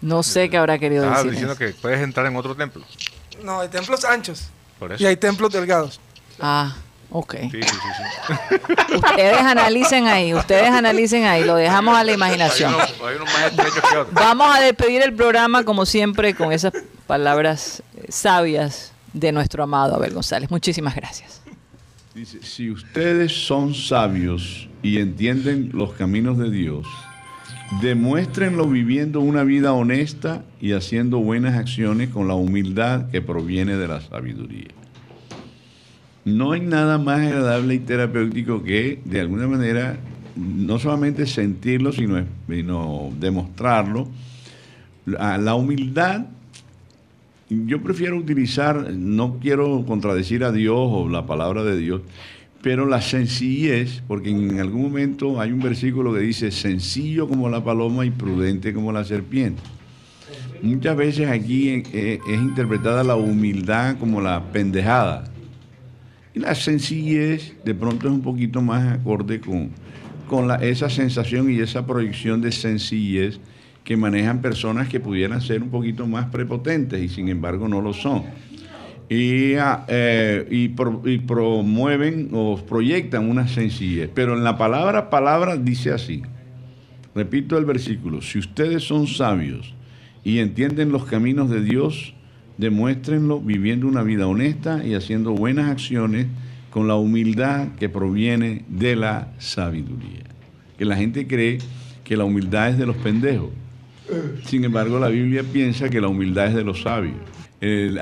No 0.00 0.22
sé 0.22 0.50
qué 0.50 0.56
habrá 0.56 0.78
querido 0.78 1.02
Estaba 1.04 1.18
decir. 1.18 1.30
diciendo 1.32 1.52
eso. 1.54 1.58
que 1.58 1.72
puedes 1.80 2.00
entrar 2.00 2.26
en 2.26 2.36
otro 2.36 2.54
templo. 2.54 2.84
No, 3.42 3.60
hay 3.60 3.68
templos 3.68 4.04
anchos. 4.04 4.48
Por 4.78 4.92
eso. 4.92 5.02
Y 5.02 5.06
hay 5.06 5.16
templos 5.16 5.52
delgados. 5.52 6.00
Ah, 6.40 6.74
ok. 7.10 7.36
Sí, 7.42 7.50
sí, 7.52 7.60
sí, 7.62 7.68
sí. 8.88 8.94
Ustedes 8.96 9.40
analicen 9.40 10.06
ahí, 10.06 10.34
ustedes 10.34 10.68
analicen 10.70 11.24
ahí. 11.24 11.44
Lo 11.44 11.54
dejamos 11.56 11.96
a 11.96 12.04
la 12.04 12.12
imaginación. 12.12 12.74
Hay 12.74 12.76
unos, 12.76 13.00
hay 13.02 13.18
más 13.18 13.44
estrechos 13.50 13.90
que 13.90 13.96
otros. 13.96 14.14
Vamos 14.14 14.56
a 14.56 14.60
despedir 14.60 15.02
el 15.02 15.14
programa 15.14 15.64
como 15.64 15.86
siempre 15.86 16.34
con 16.34 16.52
esas 16.52 16.72
palabras 17.06 17.82
eh, 17.96 18.06
sabias 18.10 18.92
de 19.12 19.30
nuestro 19.32 19.62
amado 19.62 19.94
Abel 19.94 20.12
González. 20.12 20.50
Muchísimas 20.50 20.94
gracias. 20.94 21.40
Dice, 22.14 22.40
si 22.42 22.70
ustedes 22.70 23.32
son 23.46 23.74
sabios 23.74 24.68
y 24.82 24.98
entienden 25.00 25.70
los 25.72 25.92
caminos 25.94 26.38
de 26.38 26.50
Dios, 26.50 26.86
demuéstrenlo 27.80 28.68
viviendo 28.68 29.20
una 29.20 29.44
vida 29.44 29.72
honesta 29.72 30.44
y 30.60 30.72
haciendo 30.72 31.18
buenas 31.18 31.56
acciones 31.56 32.10
con 32.10 32.28
la 32.28 32.34
humildad 32.34 33.10
que 33.10 33.20
proviene 33.20 33.76
de 33.76 33.88
la 33.88 34.00
sabiduría. 34.00 34.70
No 36.24 36.52
hay 36.52 36.60
nada 36.60 36.98
más 36.98 37.20
agradable 37.20 37.74
y 37.74 37.78
terapéutico 37.80 38.62
que, 38.62 39.00
de 39.04 39.20
alguna 39.20 39.46
manera, 39.46 39.98
no 40.36 40.78
solamente 40.78 41.26
sentirlo, 41.26 41.92
sino, 41.92 42.24
demostrarlo. 43.18 44.08
La 45.06 45.54
humildad 45.54 46.26
yo 47.48 47.82
prefiero 47.82 48.16
utilizar, 48.16 48.92
no 48.92 49.38
quiero 49.38 49.84
contradecir 49.86 50.44
a 50.44 50.52
Dios 50.52 50.78
o 50.78 51.08
la 51.08 51.26
palabra 51.26 51.62
de 51.62 51.76
Dios, 51.76 52.00
pero 52.64 52.86
la 52.86 53.02
sencillez, 53.02 54.02
porque 54.08 54.30
en 54.30 54.58
algún 54.58 54.84
momento 54.84 55.38
hay 55.38 55.52
un 55.52 55.60
versículo 55.60 56.14
que 56.14 56.20
dice, 56.20 56.50
sencillo 56.50 57.28
como 57.28 57.50
la 57.50 57.62
paloma 57.62 58.06
y 58.06 58.10
prudente 58.10 58.72
como 58.72 58.90
la 58.90 59.04
serpiente. 59.04 59.60
Muchas 60.62 60.96
veces 60.96 61.28
aquí 61.28 61.82
eh, 61.92 62.20
es 62.26 62.40
interpretada 62.40 63.04
la 63.04 63.16
humildad 63.16 63.98
como 63.98 64.22
la 64.22 64.50
pendejada. 64.50 65.24
Y 66.32 66.38
la 66.38 66.54
sencillez 66.54 67.54
de 67.66 67.74
pronto 67.74 68.08
es 68.08 68.14
un 68.14 68.22
poquito 68.22 68.62
más 68.62 68.98
acorde 68.98 69.40
con, 69.40 69.68
con 70.26 70.50
esa 70.62 70.88
sensación 70.88 71.50
y 71.50 71.60
esa 71.60 71.84
proyección 71.84 72.40
de 72.40 72.50
sencillez 72.50 73.40
que 73.84 73.98
manejan 73.98 74.40
personas 74.40 74.88
que 74.88 75.00
pudieran 75.00 75.42
ser 75.42 75.62
un 75.62 75.68
poquito 75.68 76.06
más 76.06 76.30
prepotentes 76.30 77.02
y 77.02 77.10
sin 77.10 77.28
embargo 77.28 77.68
no 77.68 77.82
lo 77.82 77.92
son. 77.92 78.22
Y, 79.14 79.54
ah, 79.56 79.84
eh, 79.88 80.46
y 80.50 80.68
pro- 80.68 81.02
y 81.04 81.18
promueven 81.18 82.30
o 82.32 82.56
proyectan 82.56 83.28
una 83.30 83.46
sencillez. 83.46 84.10
Pero 84.14 84.36
en 84.36 84.42
la 84.42 84.58
palabra 84.58 85.10
palabra 85.10 85.56
dice 85.56 85.92
así. 85.92 86.22
Repito 87.14 87.56
el 87.58 87.64
versículo. 87.64 88.22
Si 88.22 88.38
ustedes 88.38 88.82
son 88.82 89.06
sabios 89.06 89.72
y 90.24 90.38
entienden 90.38 90.90
los 90.90 91.04
caminos 91.04 91.48
de 91.48 91.62
Dios, 91.62 92.14
demuéstrenlo 92.58 93.40
viviendo 93.40 93.86
una 93.86 94.02
vida 94.02 94.26
honesta 94.26 94.84
y 94.84 94.94
haciendo 94.94 95.32
buenas 95.32 95.70
acciones 95.70 96.26
con 96.70 96.88
la 96.88 96.96
humildad 96.96 97.68
que 97.78 97.88
proviene 97.88 98.64
de 98.68 98.96
la 98.96 99.28
sabiduría. 99.38 100.24
Que 100.76 100.84
la 100.84 100.96
gente 100.96 101.28
cree 101.28 101.58
que 102.02 102.16
la 102.16 102.24
humildad 102.24 102.70
es 102.70 102.78
de 102.78 102.86
los 102.86 102.96
pendejos. 102.96 103.50
Sin 104.44 104.64
embargo, 104.64 104.98
la 104.98 105.08
Biblia 105.08 105.44
piensa 105.44 105.88
que 105.88 106.00
la 106.00 106.08
humildad 106.08 106.48
es 106.48 106.54
de 106.54 106.64
los 106.64 106.82
sabios. 106.82 107.14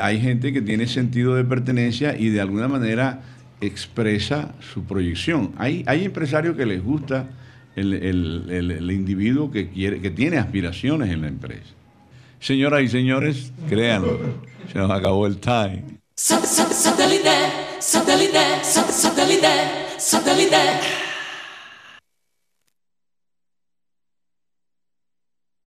Hay 0.00 0.20
gente 0.20 0.52
que 0.52 0.60
tiene 0.62 0.86
sentido 0.86 1.34
de 1.34 1.44
pertenencia 1.44 2.16
y 2.18 2.30
de 2.30 2.40
alguna 2.40 2.68
manera 2.68 3.22
expresa 3.60 4.54
su 4.72 4.84
proyección. 4.84 5.52
Hay, 5.56 5.84
hay 5.86 6.04
empresarios 6.04 6.56
que 6.56 6.66
les 6.66 6.82
gusta 6.82 7.28
el, 7.76 7.92
el- 7.94 8.90
individuo 8.90 9.50
que, 9.50 9.68
quiere, 9.70 10.00
que 10.00 10.10
tiene 10.10 10.38
aspiraciones 10.38 11.10
en 11.10 11.22
la 11.22 11.28
empresa. 11.28 11.70
Señoras 12.40 12.82
y 12.82 12.88
señores, 12.88 13.52
créanlo, 13.68 14.18
se 14.72 14.78
nos 14.78 14.90
acabó 14.90 15.26
el 15.26 15.36
time. 15.38 15.84
Sat- 16.16 16.44
sat- 16.44 16.72
Satellite, 16.72 17.30
satellite, 17.80 18.38
sat- 18.64 18.90
satellite, 18.90 19.48
satellite. 19.98 21.01